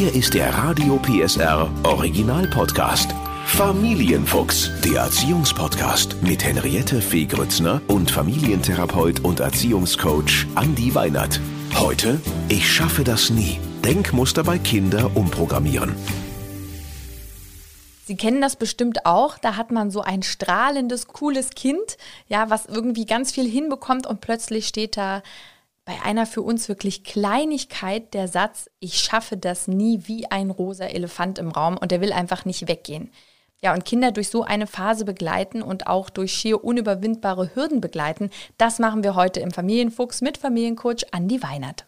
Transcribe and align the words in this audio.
Hier 0.00 0.14
ist 0.14 0.32
der 0.32 0.54
Radio 0.54 0.96
PSR 0.96 1.70
Original 1.82 2.46
Podcast. 2.46 3.10
Familienfuchs, 3.44 4.70
der 4.82 5.02
Erziehungspodcast 5.02 6.22
mit 6.22 6.42
Henriette 6.42 7.02
Fee 7.02 7.26
Grützner 7.26 7.82
und 7.86 8.10
Familientherapeut 8.10 9.20
und 9.20 9.40
Erziehungscoach 9.40 10.46
Andi 10.54 10.94
Weinert. 10.94 11.38
Heute, 11.74 12.18
ich 12.48 12.72
schaffe 12.72 13.04
das 13.04 13.28
nie. 13.28 13.60
Denkmuster 13.84 14.42
bei 14.42 14.56
Kinder 14.56 15.14
umprogrammieren. 15.14 15.94
Sie 18.06 18.16
kennen 18.16 18.40
das 18.40 18.56
bestimmt 18.56 19.04
auch. 19.04 19.36
Da 19.36 19.56
hat 19.56 19.70
man 19.70 19.90
so 19.90 20.00
ein 20.00 20.22
strahlendes, 20.22 21.08
cooles 21.08 21.50
Kind, 21.50 21.98
ja, 22.26 22.48
was 22.48 22.64
irgendwie 22.64 23.04
ganz 23.04 23.32
viel 23.32 23.46
hinbekommt 23.46 24.06
und 24.06 24.22
plötzlich 24.22 24.66
steht 24.66 24.96
da 24.96 25.20
bei 25.90 26.02
einer 26.02 26.24
für 26.24 26.42
uns 26.42 26.68
wirklich 26.68 27.02
Kleinigkeit 27.02 28.14
der 28.14 28.28
Satz, 28.28 28.70
ich 28.78 29.00
schaffe 29.00 29.36
das 29.36 29.66
nie 29.66 30.02
wie 30.04 30.30
ein 30.30 30.50
rosa 30.50 30.84
Elefant 30.84 31.40
im 31.40 31.50
Raum 31.50 31.76
und 31.76 31.90
der 31.90 32.00
will 32.00 32.12
einfach 32.12 32.44
nicht 32.44 32.68
weggehen. 32.68 33.10
Ja, 33.60 33.74
und 33.74 33.84
Kinder 33.84 34.12
durch 34.12 34.28
so 34.28 34.44
eine 34.44 34.68
Phase 34.68 35.04
begleiten 35.04 35.62
und 35.62 35.88
auch 35.88 36.08
durch 36.08 36.32
schier 36.32 36.62
unüberwindbare 36.62 37.56
Hürden 37.56 37.80
begleiten, 37.80 38.30
das 38.56 38.78
machen 38.78 39.02
wir 39.02 39.16
heute 39.16 39.40
im 39.40 39.50
Familienfuchs 39.50 40.20
mit 40.20 40.38
Familiencoach 40.38 41.06
Andi 41.10 41.42
Weinert. 41.42 41.86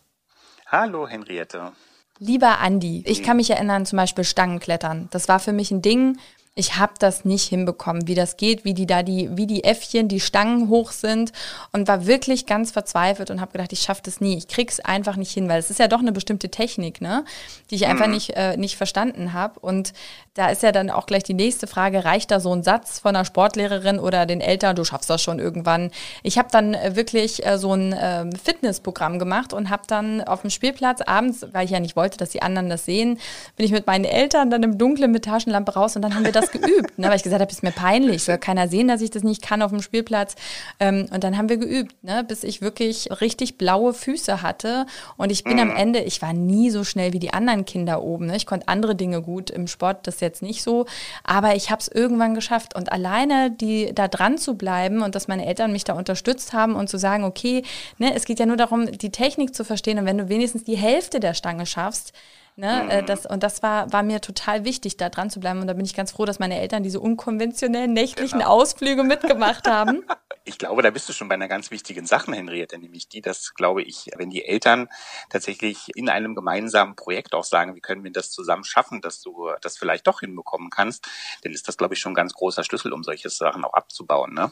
Hallo 0.66 1.06
Henriette. 1.06 1.70
Lieber 2.18 2.58
Andi, 2.58 3.04
ich 3.06 3.22
kann 3.22 3.36
mich 3.36 3.50
erinnern, 3.50 3.86
zum 3.86 3.98
Beispiel 3.98 4.24
Stangenklettern. 4.24 5.10
Das 5.12 5.28
war 5.28 5.38
für 5.38 5.52
mich 5.52 5.70
ein 5.70 5.80
Ding. 5.80 6.18
Ich 6.54 6.76
habe 6.76 6.92
das 6.98 7.24
nicht 7.24 7.48
hinbekommen, 7.48 8.06
wie 8.06 8.14
das 8.14 8.36
geht, 8.36 8.62
wie 8.66 8.74
die 8.74 8.84
da 8.84 9.02
die, 9.02 9.34
wie 9.38 9.46
die 9.46 9.64
Äffchen, 9.64 10.08
die 10.08 10.20
Stangen 10.20 10.68
hoch 10.68 10.92
sind 10.92 11.32
und 11.72 11.88
war 11.88 12.06
wirklich 12.06 12.44
ganz 12.44 12.70
verzweifelt 12.70 13.30
und 13.30 13.40
habe 13.40 13.52
gedacht, 13.52 13.72
ich 13.72 13.80
schaffe 13.80 14.02
das 14.04 14.20
nie. 14.20 14.36
Ich 14.36 14.48
krieg's 14.48 14.78
einfach 14.78 15.16
nicht 15.16 15.32
hin, 15.32 15.48
weil 15.48 15.58
es 15.58 15.70
ist 15.70 15.78
ja 15.78 15.88
doch 15.88 16.00
eine 16.00 16.12
bestimmte 16.12 16.50
Technik, 16.50 17.00
ne, 17.00 17.24
die 17.70 17.76
ich 17.76 17.86
einfach 17.86 18.06
mhm. 18.06 18.12
nicht 18.12 18.36
äh, 18.36 18.58
nicht 18.58 18.76
verstanden 18.76 19.32
habe. 19.32 19.60
Und 19.60 19.94
da 20.34 20.50
ist 20.50 20.62
ja 20.62 20.72
dann 20.72 20.90
auch 20.90 21.06
gleich 21.06 21.22
die 21.22 21.32
nächste 21.32 21.66
Frage: 21.66 22.04
Reicht 22.04 22.30
da 22.30 22.38
so 22.38 22.54
ein 22.54 22.62
Satz 22.62 22.98
von 22.98 23.16
einer 23.16 23.24
Sportlehrerin 23.24 23.98
oder 23.98 24.26
den 24.26 24.42
Eltern? 24.42 24.76
Du 24.76 24.84
schaffst 24.84 25.08
das 25.08 25.22
schon 25.22 25.38
irgendwann. 25.38 25.90
Ich 26.22 26.36
habe 26.36 26.48
dann 26.52 26.74
äh, 26.74 26.94
wirklich 26.94 27.46
äh, 27.46 27.56
so 27.56 27.72
ein 27.72 27.94
äh, 27.94 28.26
Fitnessprogramm 28.36 29.18
gemacht 29.18 29.54
und 29.54 29.70
habe 29.70 29.84
dann 29.86 30.20
auf 30.20 30.42
dem 30.42 30.50
Spielplatz 30.50 31.00
abends, 31.00 31.46
weil 31.52 31.64
ich 31.64 31.70
ja 31.70 31.80
nicht 31.80 31.96
wollte, 31.96 32.18
dass 32.18 32.28
die 32.28 32.42
anderen 32.42 32.68
das 32.68 32.84
sehen, 32.84 33.18
bin 33.56 33.64
ich 33.64 33.72
mit 33.72 33.86
meinen 33.86 34.04
Eltern 34.04 34.50
dann 34.50 34.62
im 34.62 34.76
Dunkeln 34.76 35.10
mit 35.12 35.24
Taschenlampe 35.24 35.72
raus 35.72 35.96
und 35.96 36.02
dann 36.02 36.14
haben 36.14 36.26
wir 36.26 36.32
das 36.32 36.41
das 36.42 36.50
geübt, 36.50 36.98
ne? 36.98 37.08
weil 37.08 37.16
ich 37.16 37.22
gesagt 37.22 37.40
habe, 37.40 37.50
ist 37.50 37.62
mir 37.62 37.72
peinlich, 37.72 38.24
soll 38.24 38.38
keiner 38.38 38.68
sehen, 38.68 38.88
dass 38.88 39.00
ich 39.00 39.10
das 39.10 39.22
nicht 39.22 39.42
kann 39.42 39.62
auf 39.62 39.70
dem 39.70 39.82
Spielplatz. 39.82 40.34
Ähm, 40.80 41.06
und 41.12 41.24
dann 41.24 41.36
haben 41.36 41.48
wir 41.48 41.56
geübt, 41.56 42.02
ne? 42.02 42.24
bis 42.24 42.44
ich 42.44 42.60
wirklich 42.60 43.08
richtig 43.20 43.58
blaue 43.58 43.94
Füße 43.94 44.42
hatte. 44.42 44.86
Und 45.16 45.30
ich 45.30 45.44
bin 45.44 45.54
mhm. 45.54 45.60
am 45.60 45.70
Ende, 45.70 46.00
ich 46.00 46.22
war 46.22 46.32
nie 46.32 46.70
so 46.70 46.84
schnell 46.84 47.12
wie 47.12 47.18
die 47.18 47.32
anderen 47.32 47.64
Kinder 47.64 48.02
oben. 48.02 48.26
Ne? 48.26 48.36
Ich 48.36 48.46
konnte 48.46 48.68
andere 48.68 48.94
Dinge 48.94 49.22
gut 49.22 49.50
im 49.50 49.66
Sport, 49.66 50.06
das 50.06 50.20
jetzt 50.20 50.42
nicht 50.42 50.62
so. 50.62 50.86
Aber 51.24 51.54
ich 51.54 51.70
habe 51.70 51.80
es 51.80 51.88
irgendwann 51.88 52.34
geschafft. 52.34 52.74
Und 52.74 52.92
alleine 52.92 53.50
die 53.50 53.94
da 53.94 54.08
dran 54.08 54.38
zu 54.38 54.54
bleiben 54.54 55.02
und 55.02 55.14
dass 55.14 55.28
meine 55.28 55.46
Eltern 55.46 55.72
mich 55.72 55.84
da 55.84 55.94
unterstützt 55.94 56.52
haben 56.52 56.74
und 56.74 56.88
zu 56.88 56.98
sagen, 56.98 57.24
okay, 57.24 57.62
ne, 57.98 58.14
es 58.14 58.24
geht 58.24 58.38
ja 58.38 58.46
nur 58.46 58.56
darum, 58.56 58.90
die 58.90 59.10
Technik 59.10 59.54
zu 59.54 59.64
verstehen. 59.64 59.98
Und 59.98 60.06
wenn 60.06 60.18
du 60.18 60.28
wenigstens 60.28 60.64
die 60.64 60.76
Hälfte 60.76 61.20
der 61.20 61.34
Stange 61.34 61.66
schaffst, 61.66 62.12
Ne? 62.56 62.90
Äh, 62.90 63.02
mhm. 63.02 63.06
Das, 63.06 63.26
und 63.26 63.42
das 63.42 63.62
war, 63.62 63.92
war 63.92 64.02
mir 64.02 64.20
total 64.20 64.64
wichtig, 64.64 64.96
da 64.96 65.08
dran 65.08 65.30
zu 65.30 65.40
bleiben. 65.40 65.60
Und 65.60 65.66
da 65.66 65.72
bin 65.72 65.84
ich 65.84 65.94
ganz 65.94 66.12
froh, 66.12 66.24
dass 66.24 66.38
meine 66.38 66.60
Eltern 66.60 66.82
diese 66.82 67.00
unkonventionellen 67.00 67.92
nächtlichen 67.92 68.40
genau. 68.40 68.50
Ausflüge 68.50 69.04
mitgemacht 69.04 69.68
haben. 69.68 70.04
Ich 70.44 70.58
glaube, 70.58 70.82
da 70.82 70.90
bist 70.90 71.08
du 71.08 71.12
schon 71.12 71.28
bei 71.28 71.36
einer 71.36 71.46
ganz 71.46 71.70
wichtigen 71.70 72.04
Sache, 72.04 72.32
Henriette, 72.32 72.76
nämlich 72.76 73.08
die, 73.08 73.20
dass, 73.20 73.54
glaube 73.54 73.82
ich, 73.82 74.10
wenn 74.16 74.28
die 74.28 74.44
Eltern 74.44 74.88
tatsächlich 75.30 75.90
in 75.94 76.08
einem 76.08 76.34
gemeinsamen 76.34 76.96
Projekt 76.96 77.32
auch 77.34 77.44
sagen, 77.44 77.76
wie 77.76 77.80
können 77.80 78.02
wir 78.02 78.10
das 78.10 78.32
zusammen 78.32 78.64
schaffen, 78.64 79.00
dass 79.00 79.22
du 79.22 79.50
das 79.60 79.78
vielleicht 79.78 80.08
doch 80.08 80.18
hinbekommen 80.18 80.68
kannst, 80.68 81.06
dann 81.42 81.52
ist 81.52 81.68
das, 81.68 81.76
glaube 81.76 81.94
ich, 81.94 82.00
schon 82.00 82.10
ein 82.10 82.16
ganz 82.16 82.34
großer 82.34 82.64
Schlüssel, 82.64 82.92
um 82.92 83.04
solche 83.04 83.30
Sachen 83.30 83.64
auch 83.64 83.74
abzubauen. 83.74 84.34
Ne? 84.34 84.50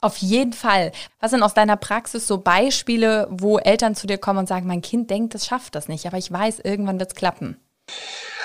Auf 0.00 0.18
jeden 0.18 0.52
Fall. 0.52 0.92
Was 1.20 1.30
sind 1.30 1.42
aus 1.42 1.54
deiner 1.54 1.76
Praxis 1.76 2.26
so 2.26 2.38
Beispiele, 2.38 3.26
wo 3.30 3.58
Eltern 3.58 3.94
zu 3.94 4.06
dir 4.06 4.18
kommen 4.18 4.40
und 4.40 4.48
sagen, 4.48 4.66
mein 4.66 4.82
Kind 4.82 5.10
denkt, 5.10 5.34
es 5.34 5.46
schafft 5.46 5.74
das 5.74 5.88
nicht, 5.88 6.06
aber 6.06 6.18
ich 6.18 6.30
weiß, 6.30 6.60
irgendwann 6.60 6.98
wird 6.98 7.12
es 7.12 7.16
klappen? 7.16 7.56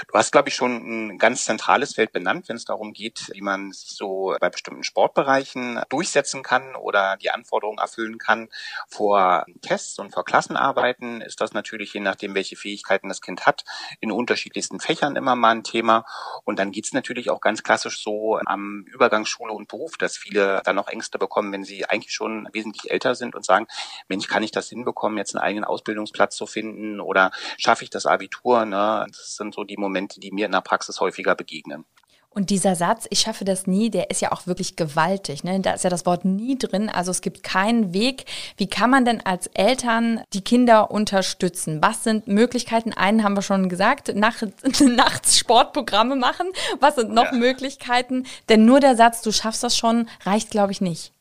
Du 0.08 0.14
hast, 0.14 0.32
glaube 0.32 0.50
ich, 0.50 0.56
schon 0.56 0.72
ein 1.12 1.18
ganz 1.18 1.46
zentrales 1.46 1.96
Feld 1.96 2.12
benannt, 2.12 2.50
wenn 2.50 2.56
es 2.56 2.66
darum 2.66 2.94
geht, 2.94 3.30
wie 3.34 3.42
man 3.42 3.72
sich 3.72 3.92
so 3.92 4.36
bei 4.40 4.50
bestimmten 4.50 4.84
Sportbereichen 4.84 5.82
durchsetzen 5.90 6.44
kann 6.44 6.76
oder 6.76 7.18
die 7.18 7.32
Anforderungen 7.32 7.80
erfüllen 7.80 8.18
kann. 8.18 8.50
Vor 8.88 9.46
Tests 9.62 10.00
und 10.00 10.12
vor 10.12 10.26
Klassenarbeiten 10.26 11.22
ist 11.22 11.42
das 11.42 11.54
natürlich, 11.54 11.94
je 11.94 12.00
nachdem, 12.00 12.36
welche 12.36 12.56
Fähigkeiten 12.56 13.10
das 13.10 13.22
Kind 13.22 13.46
hat, 13.46 13.66
in 14.00 14.12
unterschiedlichsten 14.12 14.80
Fächern 14.80 15.16
immer 15.16 15.36
mal 15.36 15.52
ein 15.52 15.64
Thema. 15.64 16.06
Und 16.46 16.60
dann 16.60 16.72
geht 16.72 16.86
es 16.86 16.94
natürlich 16.94 17.30
auch 17.30 17.42
ganz 17.42 17.64
klassisch 17.64 18.02
so 18.02 18.40
am 18.46 18.86
Übergang 18.88 19.26
Schule 19.26 19.54
und 19.54 19.68
Beruf, 19.68 19.98
dass 19.98 20.18
viele 20.18 20.62
dann 20.64 20.76
noch 20.76 20.88
Ängste 20.88 21.18
bekommen, 21.18 21.52
wenn 21.52 21.64
sie 21.64 21.86
eigentlich 21.86 22.14
schon 22.14 22.48
wesentlich 22.54 22.92
älter 22.92 23.16
sind 23.16 23.36
und 23.36 23.46
sagen, 23.46 23.68
Mensch, 24.08 24.28
kann 24.28 24.44
ich 24.44 24.52
das 24.52 24.70
hinbekommen, 24.70 25.18
jetzt 25.18 25.36
einen 25.36 25.44
eigenen 25.44 25.66
Ausbildungsplatz 25.66 26.36
zu 26.36 26.46
finden 26.46 27.00
oder 27.00 27.32
schaffe 27.58 27.84
ich 27.84 27.90
das 27.90 28.06
Abitur? 28.06 28.66
Ne? 28.66 29.06
Das 29.10 29.36
sind 29.36 29.54
so 29.54 29.64
die 29.64 29.78
Momente, 29.78 29.89
Momente, 29.90 30.20
die 30.20 30.32
mir 30.32 30.46
in 30.46 30.52
der 30.52 30.62
Praxis 30.62 31.00
häufiger 31.00 31.36
begegnen. 31.36 31.86
Und 32.32 32.52
dieser 32.52 32.76
Satz, 32.76 33.08
ich 33.10 33.22
schaffe 33.22 33.44
das 33.44 33.66
nie, 33.66 33.90
der 33.90 34.12
ist 34.12 34.22
ja 34.22 34.32
auch 34.32 34.46
wirklich 34.46 34.76
gewaltig. 34.76 35.44
Ne? 35.44 35.60
Da 35.62 35.74
ist 35.74 35.84
ja 35.84 35.90
das 35.90 36.06
Wort 36.06 36.26
nie 36.26 36.60
drin. 36.60 36.88
Also 36.88 37.10
es 37.10 37.22
gibt 37.22 37.42
keinen 37.42 37.92
Weg. 37.92 38.26
Wie 38.56 38.68
kann 38.68 38.92
man 38.92 39.04
denn 39.04 39.26
als 39.26 39.48
Eltern 39.48 40.22
die 40.34 40.44
Kinder 40.44 40.92
unterstützen? 40.92 41.82
Was 41.82 42.04
sind 42.04 42.28
Möglichkeiten? 42.28 42.94
Einen 42.94 43.24
haben 43.24 43.36
wir 43.36 43.42
schon 43.42 43.68
gesagt, 43.68 44.16
nach, 44.16 44.44
nachts 44.80 45.40
Sportprogramme 45.40 46.16
machen. 46.16 46.48
Was 46.80 46.96
sind 46.96 47.12
noch 47.12 47.32
ja. 47.32 47.38
Möglichkeiten? 47.38 48.28
Denn 48.48 48.64
nur 48.64 48.80
der 48.80 48.96
Satz, 48.96 49.24
du 49.24 49.32
schaffst 49.32 49.64
das 49.64 49.76
schon, 49.76 50.08
reicht, 50.24 50.52
glaube 50.52 50.72
ich, 50.72 50.82
nicht. 50.82 51.12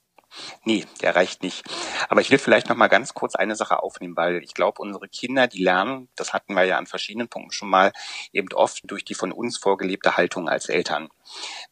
Nee, 0.64 0.84
der 1.00 1.16
reicht 1.16 1.42
nicht. 1.42 1.64
Aber 2.08 2.20
ich 2.20 2.30
will 2.30 2.38
vielleicht 2.38 2.68
noch 2.68 2.76
mal 2.76 2.88
ganz 2.88 3.14
kurz 3.14 3.34
eine 3.34 3.56
Sache 3.56 3.82
aufnehmen, 3.82 4.16
weil 4.16 4.42
ich 4.42 4.54
glaube, 4.54 4.82
unsere 4.82 5.08
Kinder, 5.08 5.46
die 5.46 5.62
lernen, 5.62 6.08
das 6.16 6.32
hatten 6.32 6.54
wir 6.54 6.64
ja 6.64 6.78
an 6.78 6.86
verschiedenen 6.86 7.28
Punkten 7.28 7.52
schon 7.52 7.70
mal, 7.70 7.92
eben 8.32 8.48
oft 8.52 8.80
durch 8.84 9.04
die 9.04 9.14
von 9.14 9.32
uns 9.32 9.56
vorgelebte 9.56 10.16
Haltung 10.16 10.48
als 10.48 10.68
Eltern. 10.68 11.08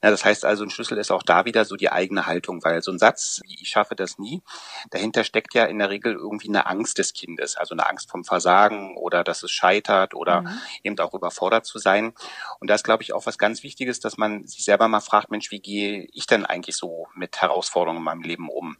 Na, 0.02 0.10
das 0.10 0.24
heißt 0.24 0.44
also, 0.44 0.64
ein 0.64 0.70
Schlüssel 0.70 0.98
ist 0.98 1.10
auch 1.10 1.22
da 1.22 1.44
wieder 1.44 1.64
so 1.64 1.76
die 1.76 1.90
eigene 1.90 2.26
Haltung, 2.26 2.62
weil 2.62 2.82
so 2.82 2.90
ein 2.92 2.98
Satz 2.98 3.40
wie 3.44 3.56
ich 3.60 3.68
schaffe 3.68 3.94
das 3.94 4.18
nie, 4.18 4.42
dahinter 4.90 5.24
steckt 5.24 5.54
ja 5.54 5.64
in 5.64 5.78
der 5.78 5.90
Regel 5.90 6.14
irgendwie 6.14 6.48
eine 6.48 6.66
Angst 6.66 6.98
des 6.98 7.12
Kindes, 7.12 7.56
also 7.56 7.74
eine 7.74 7.88
Angst 7.88 8.10
vom 8.10 8.24
Versagen 8.24 8.96
oder 8.96 9.24
dass 9.24 9.42
es 9.42 9.50
scheitert 9.50 10.14
oder 10.14 10.42
mhm. 10.42 10.60
eben 10.82 10.98
auch 10.98 11.14
überfordert 11.14 11.66
zu 11.66 11.78
sein. 11.78 12.12
Und 12.60 12.68
da 12.68 12.74
ist, 12.74 12.84
glaube 12.84 13.02
ich, 13.02 13.12
auch 13.12 13.26
was 13.26 13.38
ganz 13.38 13.62
Wichtiges, 13.62 14.00
dass 14.00 14.16
man 14.16 14.46
sich 14.46 14.64
selber 14.64 14.88
mal 14.88 15.00
fragt, 15.00 15.30
Mensch, 15.30 15.50
wie 15.50 15.60
gehe 15.60 16.08
ich 16.12 16.26
denn 16.26 16.44
eigentlich 16.46 16.76
so 16.76 17.08
mit 17.14 17.40
Herausforderungen 17.40 17.98
in 17.98 18.04
meinem 18.04 18.22
Leben 18.22 18.48
um? 18.48 18.76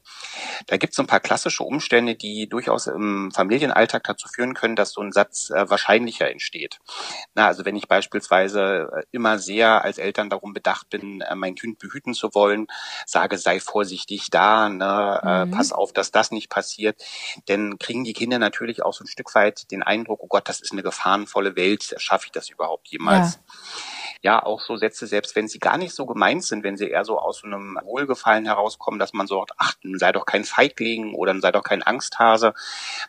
Da 0.67 0.77
gibt 0.77 0.93
es 0.93 0.97
so 0.97 1.03
ein 1.03 1.07
paar 1.07 1.21
klassische 1.21 1.65
Umstände, 1.65 2.15
die 2.15 2.49
durchaus 2.49 2.87
im 2.87 3.31
Familienalltag 3.33 4.05
dazu 4.05 4.29
führen 4.29 4.55
können, 4.55 4.77
dass 4.77 4.93
so 4.93 5.01
ein 5.01 5.13
Satz 5.13 5.51
äh, 5.51 5.69
wahrscheinlicher 5.69 6.31
entsteht. 6.31 6.79
Na, 7.35 7.47
also 7.47 7.65
wenn 7.65 7.77
ich 7.77 7.89
beispielsweise 7.89 8.91
äh, 8.95 9.03
immer 9.13 9.39
sehr 9.39 9.83
als 9.85 9.99
Eltern 9.99 10.31
darum 10.31 10.53
bedacht 10.67 10.91
bin, 10.91 11.21
äh, 11.21 11.35
mein 11.37 11.55
Kind 11.55 11.79
behüten 11.79 12.13
zu 12.13 12.35
wollen, 12.35 12.67
sage, 13.07 13.39
sei 13.39 13.61
vorsichtig 13.61 14.31
da, 14.31 14.69
ne, 14.69 15.21
äh, 15.23 15.45
mhm. 15.45 15.53
äh, 15.53 15.57
pass 15.57 15.73
auf, 15.73 15.93
dass 15.93 16.11
das 16.11 16.33
nicht 16.33 16.51
passiert, 16.51 17.01
denn 17.49 17.79
kriegen 17.79 18.03
die 18.03 18.13
Kinder 18.13 18.39
natürlich 18.39 18.83
auch 18.83 18.93
so 18.93 19.05
ein 19.05 19.07
Stück 19.07 19.35
weit 19.35 19.71
den 19.71 19.83
Eindruck, 19.83 20.21
oh 20.23 20.27
Gott, 20.27 20.49
das 20.49 20.61
ist 20.61 20.73
eine 20.73 20.83
gefahrenvolle 20.83 21.55
Welt, 21.55 21.95
schaffe 21.99 22.27
ich 22.27 22.33
das 22.33 22.51
überhaupt 22.51 22.89
jemals? 22.89 23.35
Ja 23.35 23.41
ja 24.23 24.43
auch 24.43 24.61
so 24.61 24.77
Sätze, 24.77 25.07
selbst 25.07 25.37
wenn 25.37 25.49
sie 25.49 25.59
gar 25.59 25.79
nicht 25.79 25.95
so 25.95 26.07
gemeint 26.07 26.45
sind, 26.45 26.65
wenn 26.65 26.77
sie 26.77 26.89
eher 26.89 27.05
so 27.05 27.19
aus 27.19 27.41
so 27.41 27.47
einem 27.47 27.79
Wohlgefallen 27.85 28.45
herauskommen, 28.45 28.99
dass 28.99 29.13
man 29.13 29.27
sagt, 29.27 29.53
ach, 29.59 29.75
sei 29.95 30.13
doch 30.13 30.27
kein 30.27 30.45
Feigling 30.45 31.15
oder 31.15 31.39
sei 31.41 31.53
doch 31.53 31.63
kein 31.63 31.83
Angsthase. 31.83 32.55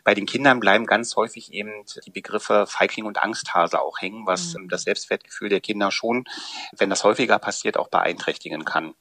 Bei 0.04 0.14
den 0.14 0.26
Kindern 0.26 0.60
bleiben 0.60 0.86
ganz 0.86 1.16
häufig 1.16 1.52
eben 1.52 1.84
die 2.06 2.10
Begriffe 2.10 2.66
Feigling 2.66 3.06
und 3.06 3.22
Angsthase 3.22 3.80
auch 3.80 4.00
hängen, 4.00 4.26
was 4.26 4.54
mhm. 4.54 4.68
das 4.68 4.82
Selbstwertgefühl 4.82 5.48
der 5.48 5.60
Kinder 5.60 5.90
schon, 5.90 6.24
wenn 6.76 6.90
das 6.90 7.04
häufiger 7.04 7.38
passiert, 7.38 7.76
auch 7.76 7.88
beeinträchtigen 7.88 8.64
kann. 8.64 8.94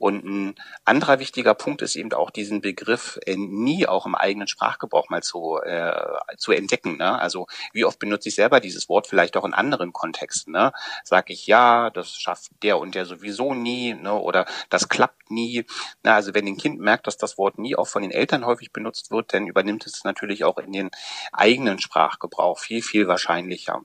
Und 0.00 0.24
ein 0.24 0.54
anderer 0.86 1.18
wichtiger 1.18 1.52
Punkt 1.52 1.82
ist 1.82 1.94
eben 1.94 2.10
auch 2.14 2.30
diesen 2.30 2.62
Begriff 2.62 3.18
äh, 3.26 3.36
nie 3.36 3.86
auch 3.86 4.06
im 4.06 4.14
eigenen 4.14 4.48
Sprachgebrauch 4.48 5.10
mal 5.10 5.22
zu, 5.22 5.58
äh, 5.62 5.92
zu 6.38 6.52
entdecken. 6.52 6.96
Ne? 6.96 7.20
Also 7.20 7.46
wie 7.74 7.84
oft 7.84 7.98
benutze 7.98 8.30
ich 8.30 8.34
selber 8.34 8.60
dieses 8.60 8.88
Wort 8.88 9.06
vielleicht 9.06 9.36
auch 9.36 9.44
in 9.44 9.52
anderen 9.52 9.92
Kontexten. 9.92 10.54
Ne? 10.54 10.72
Sag 11.04 11.28
ich 11.28 11.46
ja, 11.46 11.90
das 11.90 12.12
schafft 12.14 12.50
der 12.62 12.78
und 12.78 12.94
der 12.94 13.04
sowieso 13.04 13.52
nie 13.52 13.92
ne? 13.92 14.14
oder 14.14 14.46
das 14.70 14.88
klappt 14.88 15.30
nie. 15.30 15.66
Na, 16.02 16.14
also 16.14 16.32
wenn 16.32 16.46
ein 16.46 16.56
Kind 16.56 16.80
merkt, 16.80 17.06
dass 17.06 17.18
das 17.18 17.36
Wort 17.36 17.58
nie 17.58 17.76
auch 17.76 17.86
von 17.86 18.00
den 18.00 18.10
Eltern 18.10 18.46
häufig 18.46 18.72
benutzt 18.72 19.10
wird, 19.10 19.34
dann 19.34 19.48
übernimmt 19.48 19.84
es 19.84 20.02
natürlich 20.04 20.44
auch 20.44 20.56
in 20.56 20.72
den 20.72 20.90
eigenen 21.30 21.78
Sprachgebrauch 21.78 22.58
viel, 22.58 22.80
viel 22.80 23.06
wahrscheinlicher. 23.06 23.82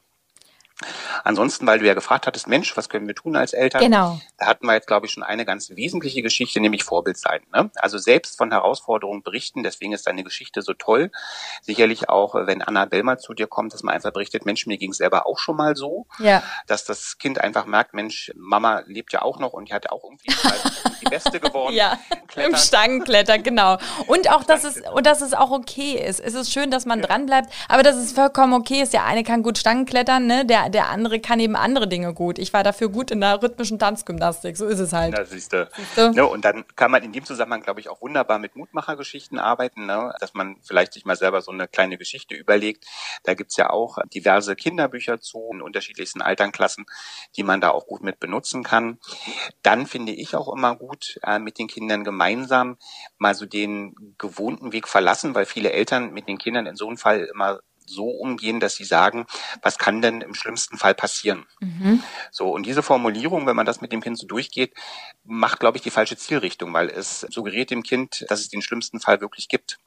Ansonsten, 1.24 1.66
weil 1.66 1.80
du 1.80 1.86
ja 1.86 1.94
gefragt 1.94 2.28
hattest, 2.28 2.48
Mensch, 2.48 2.76
was 2.76 2.90
können 2.90 3.08
wir 3.08 3.16
tun 3.16 3.36
als 3.36 3.54
Eltern? 3.54 3.82
Genau. 3.82 4.20
Da 4.38 4.48
hatten 4.48 4.66
wir 4.66 4.74
jetzt, 4.74 4.88
glaube 4.88 5.06
ich, 5.06 5.12
schon 5.14 5.24
eine 5.24 5.46
ganz 5.46 5.70
wesentliche 5.70 6.22
Geschichte, 6.22 6.60
nämlich 6.60 6.84
Vorbild 6.84 7.18
sein. 7.18 7.42
Ne? 7.54 7.72
Also 7.76 7.98
selbst 7.98 8.38
von 8.38 8.52
Herausforderungen 8.52 9.24
berichten, 9.24 9.64
deswegen 9.64 9.94
ist 9.94 10.06
deine 10.08 10.24
Geschichte 10.24 10.62
so 10.62 10.74
toll. 10.74 11.12
Sicherlich 11.62 12.10
auch, 12.10 12.36
wenn 12.36 12.62
Anna 12.62 12.86
Bellmer 12.86 13.18
zu 13.18 13.34
dir 13.34 13.48
kommt, 13.48 13.74
dass 13.74 13.84
man 13.84 13.96
einfach 13.96 14.12
berichtet, 14.12 14.46
Mensch, 14.46 14.66
mir 14.68 14.78
ging 14.78 14.92
es 14.92 14.98
selber 14.98 15.26
auch 15.26 15.40
schon 15.40 15.56
mal 15.56 15.76
so. 15.76 16.08
Ja. 16.20 16.44
Dass 16.68 16.84
das 16.84 17.18
Kind 17.18 17.40
einfach 17.40 17.66
merkt, 17.66 17.94
Mensch, 17.94 18.32
Mama 18.36 18.84
lebt 18.86 19.14
ja 19.14 19.22
auch 19.22 19.40
noch 19.40 19.54
und 19.54 19.70
die 19.70 19.74
hat 19.74 19.86
ja 19.86 19.92
auch 19.92 20.04
irgendwie 20.04 20.28
die 21.02 21.06
Beste 21.10 21.40
geworden. 21.40 21.74
ja, 21.74 21.98
im 22.36 22.56
Stangenklettern, 22.56 23.44
genau. 23.44 23.78
Und 24.08 24.30
auch, 24.32 24.44
dass 24.44 24.64
es, 24.64 24.82
und 24.94 25.06
dass 25.06 25.22
es 25.22 25.34
auch 25.34 25.52
okay 25.52 25.94
ist. 25.94 26.20
Es 26.20 26.34
ist 26.34 26.52
schön, 26.52 26.72
dass 26.72 26.86
man 26.86 27.00
ja. 27.00 27.08
dran 27.08 27.26
bleibt, 27.26 27.54
aber 27.68 27.84
dass 27.84 27.96
es 27.96 28.12
vollkommen 28.12 28.54
okay 28.54 28.82
ist. 28.82 28.94
Der 28.94 29.06
eine 29.06 29.24
kann 29.24 29.44
gut 29.44 29.58
Stangenklettern, 29.58 30.26
ne? 30.26 30.46
der, 30.46 30.70
der 30.70 30.90
andere 30.90 31.20
kann 31.20 31.40
eben 31.40 31.56
andere 31.56 31.88
Dinge 31.88 32.14
gut. 32.14 32.40
Ich 32.40 32.54
war 32.54 32.64
dafür 32.64 32.90
gut 32.90 33.12
in 33.12 33.22
der 33.22 33.42
rhythmischen 33.42 33.80
Tanzgymnastik, 33.80 34.58
so 34.58 34.66
ist 34.66 34.80
es 34.80 34.94
halt. 34.94 35.18
Ja, 35.18 35.26
siehst 35.26 35.54
du. 35.54 35.70
Ne, 35.98 36.26
und 36.26 36.46
dann 36.46 36.66
kann 36.76 36.92
man 36.92 37.04
in 37.04 37.12
dem 37.12 37.26
Zusammenhang, 37.26 37.62
glaube 37.62 37.80
ich, 37.80 37.90
auch 37.90 38.02
wunderbar 38.02 38.40
mit 38.40 38.56
Mutmachergeschichten 38.56 39.40
arbeiten, 39.40 39.86
ne? 39.86 40.14
dass 40.20 40.34
man 40.34 40.58
vielleicht 40.64 40.94
sich 40.94 41.06
mal 41.06 41.16
selber 41.16 41.42
so 41.42 41.52
eine 41.52 41.68
kleine 41.68 41.98
Geschichte 41.98 42.36
überlegt. 42.36 42.86
Da 43.24 43.34
gibt's 43.34 43.58
ja 43.58 43.70
auch 43.70 43.98
diverse 44.14 44.56
Kinderbücher 44.56 45.20
zu 45.20 45.50
in 45.54 45.62
unterschiedlichsten 45.62 46.22
Alternklassen, 46.22 46.86
die 47.36 47.44
man 47.44 47.62
da 47.62 47.70
auch 47.70 47.88
gut 47.88 48.04
mit 48.04 48.20
benutzen 48.20 48.64
kann. 48.64 49.00
Dann 49.62 49.86
finde 49.86 50.12
ich 50.12 50.36
auch 50.36 50.54
immer 50.54 50.76
gut, 50.76 51.20
äh, 51.24 51.40
mit 51.40 51.58
den 51.60 51.68
Kindern 51.68 52.04
gemeinsam 52.04 52.25
mal 53.18 53.36
so 53.36 53.46
den 53.46 53.96
gewohnten 54.18 54.72
Weg 54.72 54.88
verlassen, 54.88 55.36
weil 55.36 55.46
viele 55.46 55.72
Eltern 55.72 56.14
mit 56.14 56.28
den 56.28 56.38
Kindern 56.38 56.66
in 56.66 56.76
so 56.76 56.88
einem 56.88 56.98
Fall 56.98 57.28
immer 57.34 57.60
so 57.86 58.10
umgehen, 58.10 58.60
dass 58.60 58.76
sie 58.76 58.84
sagen, 58.84 59.26
was 59.62 59.78
kann 59.78 60.02
denn 60.02 60.22
im 60.22 60.34
schlimmsten 60.34 60.78
Fall 60.78 60.96
passieren? 60.96 61.46
Mhm. 61.60 62.04
So, 62.32 62.50
und 62.50 62.66
diese 62.66 62.84
Formulierung, 62.84 63.46
wenn 63.46 63.56
man 63.56 63.66
das 63.66 63.82
mit 63.82 63.92
dem 63.92 64.02
Kind 64.02 64.18
so 64.18 64.28
durchgeht, 64.28 64.74
macht, 65.24 65.60
glaube 65.60 65.78
ich, 65.78 65.84
die 65.84 65.90
falsche 65.90 66.18
Zielrichtung, 66.18 66.74
weil 66.74 66.90
es 66.90 67.22
suggeriert 67.22 67.72
dem 67.72 67.84
Kind, 67.84 68.26
dass 68.30 68.42
es 68.42 68.50
den 68.50 68.62
schlimmsten 68.62 69.00
Fall 69.00 69.22
wirklich 69.22 69.48
gibt. 69.48 69.80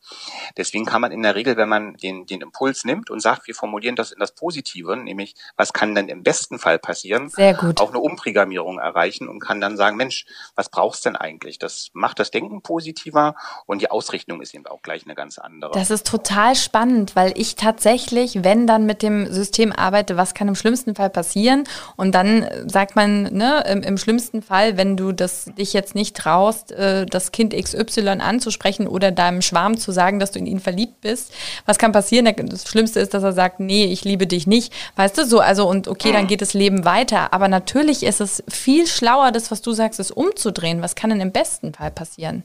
Deswegen 0.57 0.85
kann 0.85 1.01
man 1.01 1.13
in 1.13 1.23
der 1.23 1.35
Regel, 1.35 1.57
wenn 1.57 1.69
man 1.69 1.95
den, 1.95 2.27
den 2.27 2.41
Impuls 2.41 2.85
nimmt 2.85 3.11
und 3.11 3.21
sagt, 3.21 3.47
wir 3.47 3.55
formulieren 3.55 3.97
das 3.97 4.13
in 4.13 4.19
das 4.19 4.35
Positive, 4.35 4.97
nämlich, 4.97 5.35
was 5.57 5.73
kann 5.73 5.95
denn 5.95 6.09
im 6.09 6.23
besten 6.23 6.59
Fall 6.59 6.79
passieren, 6.79 7.29
Sehr 7.29 7.55
gut. 7.55 7.81
auch 7.81 7.91
eine 7.91 8.01
Umprogrammierung 8.01 8.79
erreichen 8.79 9.29
und 9.29 9.41
kann 9.41 9.61
dann 9.61 9.77
sagen, 9.77 9.97
Mensch, 9.97 10.27
was 10.55 10.69
brauchst 10.71 11.05
denn 11.05 11.17
eigentlich? 11.17 11.59
Das 11.59 11.91
macht 11.93 12.19
das 12.19 12.31
Denken 12.31 12.63
positiver 12.63 13.37
und 13.67 13.83
die 13.83 13.91
Ausrichtung 13.91 14.41
ist 14.41 14.55
eben 14.55 14.67
auch 14.67 14.83
gleich 14.83 15.05
eine 15.05 15.15
ganz 15.15 15.39
andere. 15.39 15.73
Das 15.73 15.91
ist 15.91 16.07
total 16.07 16.55
spannend, 16.57 17.15
weil 17.15 17.33
ich 17.37 17.55
tatsächlich 17.55 17.88
tatsächlich, 17.89 18.45
wenn 18.45 18.67
dann 18.67 18.85
mit 18.85 19.03
dem 19.03 19.33
System 19.33 19.73
arbeite, 19.73 20.17
was 20.17 20.35
kann 20.35 20.49
im 20.49 20.55
schlimmsten 20.55 20.95
Fall 20.95 21.09
passieren? 21.09 21.65
Und 21.97 22.15
dann 22.15 22.47
sagt 22.67 22.97
man, 22.97 23.23
ne, 23.23 23.65
im, 23.67 23.83
im 23.83 23.97
schlimmsten 23.97 24.43
Fall, 24.43 24.77
wenn 24.77 24.97
du 24.97 25.13
das 25.13 25.47
dich 25.57 25.73
jetzt 25.73 25.95
nicht 25.95 26.15
traust, 26.17 26.73
äh, 26.73 27.07
das 27.07 27.33
Kind 27.33 27.55
XY 27.55 28.09
anzusprechen 28.21 28.87
oder 28.87 29.11
deinem 29.11 29.41
Schwarm 29.41 29.79
zu 29.79 29.91
sagen, 29.91 30.19
dass 30.19 30.33
du 30.33 30.39
in 30.39 30.47
ihn 30.47 30.61
verliebt 30.61 31.01
bist, 31.01 31.33
was 31.65 31.79
kann 31.79 31.93
passieren? 31.93 32.29
Das 32.49 32.69
Schlimmste 32.69 33.01
ist, 33.01 33.15
dass 33.15 33.23
er 33.23 33.33
sagt, 33.33 33.59
nee, 33.61 33.87
ich 33.87 34.05
liebe 34.05 34.27
dich 34.27 34.47
nicht. 34.47 34.73
Weißt 34.97 35.17
du 35.17 35.25
so, 35.25 35.41
also 35.41 35.67
und 35.67 35.89
okay, 35.89 36.13
dann 36.13 36.27
geht 36.27 36.43
das 36.43 36.53
Leben 36.53 36.85
weiter. 36.85 37.33
Aber 37.33 37.49
natürlich 37.49 38.03
ist 38.03 38.21
es 38.21 38.43
viel 38.49 38.87
schlauer, 38.87 39.33
das, 39.33 39.51
was 39.51 39.63
du 39.63 39.73
sagst, 39.73 39.99
ist 39.99 40.11
umzudrehen. 40.11 40.83
Was 40.83 40.95
kann 40.95 41.11
denn 41.11 41.21
im 41.21 41.33
besten 41.33 41.73
Fall 41.73 41.91
passieren? 41.91 42.45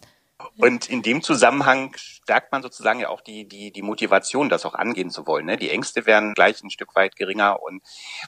Und 0.57 0.88
in 0.88 1.01
dem 1.01 1.23
Zusammenhang 1.23 1.95
stärkt 1.97 2.51
man 2.51 2.61
sozusagen 2.61 3.00
ja 3.00 3.09
auch 3.09 3.21
die, 3.21 3.47
die, 3.47 3.71
die 3.71 3.81
Motivation, 3.81 4.50
das 4.50 4.65
auch 4.65 4.75
angehen 4.75 5.09
zu 5.09 5.25
wollen. 5.25 5.45
Ne? 5.45 5.57
Die 5.57 5.71
Ängste 5.71 6.05
werden 6.05 6.35
gleich 6.35 6.63
ein 6.63 6.69
Stück 6.69 6.95
weit 6.95 7.15
geringer. 7.15 7.63
Und 7.63 7.81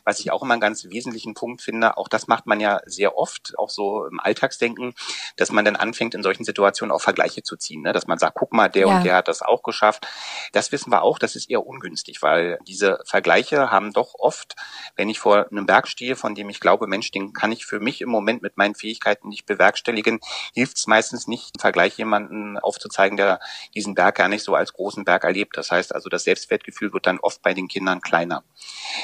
was 0.03 0.19
ich 0.19 0.31
auch 0.31 0.41
immer 0.41 0.53
einen 0.53 0.61
ganz 0.61 0.85
wesentlichen 0.85 1.35
Punkt 1.35 1.61
finde, 1.61 1.97
auch 1.97 2.07
das 2.07 2.27
macht 2.27 2.47
man 2.47 2.59
ja 2.59 2.79
sehr 2.85 3.15
oft, 3.15 3.53
auch 3.59 3.69
so 3.69 4.05
im 4.05 4.19
Alltagsdenken, 4.19 4.95
dass 5.35 5.51
man 5.51 5.65
dann 5.65 5.75
anfängt, 5.75 6.15
in 6.15 6.23
solchen 6.23 6.43
Situationen 6.45 6.91
auch 6.91 7.01
Vergleiche 7.01 7.43
zu 7.43 7.57
ziehen. 7.57 7.83
Ne? 7.83 7.93
Dass 7.93 8.07
man 8.07 8.17
sagt, 8.17 8.35
guck 8.35 8.53
mal, 8.53 8.69
der 8.69 8.87
ja. 8.87 8.97
und 8.97 9.03
der 9.03 9.15
hat 9.17 9.27
das 9.27 9.43
auch 9.43 9.61
geschafft. 9.61 10.07
Das 10.51 10.71
wissen 10.71 10.91
wir 10.91 11.03
auch, 11.03 11.19
das 11.19 11.35
ist 11.35 11.49
eher 11.49 11.65
ungünstig, 11.65 12.23
weil 12.23 12.57
diese 12.67 12.99
Vergleiche 13.05 13.69
haben 13.69 13.93
doch 13.93 14.15
oft, 14.15 14.55
wenn 14.95 15.09
ich 15.09 15.19
vor 15.19 15.47
einem 15.51 15.67
Berg 15.67 15.87
stehe, 15.87 16.15
von 16.15 16.33
dem 16.33 16.49
ich 16.49 16.59
glaube, 16.59 16.87
Mensch, 16.87 17.11
den 17.11 17.33
kann 17.33 17.51
ich 17.51 17.67
für 17.67 17.79
mich 17.79 18.01
im 18.01 18.09
Moment 18.09 18.41
mit 18.41 18.57
meinen 18.57 18.73
Fähigkeiten 18.73 19.29
nicht 19.29 19.45
bewerkstelligen, 19.45 20.19
hilft 20.53 20.77
es 20.77 20.87
meistens 20.87 21.27
nicht, 21.27 21.51
einen 21.55 21.61
Vergleich 21.61 21.97
jemanden 21.97 22.14
aufzuzeigen, 22.61 23.15
der 23.17 23.39
diese 23.73 23.85
diesen 23.85 23.93
Berg 23.93 24.15
gar 24.15 24.27
nicht 24.27 24.43
so 24.43 24.55
als 24.55 24.73
großen 24.73 25.05
Berg 25.05 25.23
erlebt. 25.23 25.57
Das 25.57 25.71
heißt 25.71 25.93
also, 25.93 26.09
das 26.09 26.23
Selbstwertgefühl 26.23 26.91
wird 26.91 27.05
dann 27.05 27.19
oft 27.19 27.41
bei 27.43 27.53
den 27.53 27.67
Kindern 27.67 28.01
kleiner. 28.01 28.43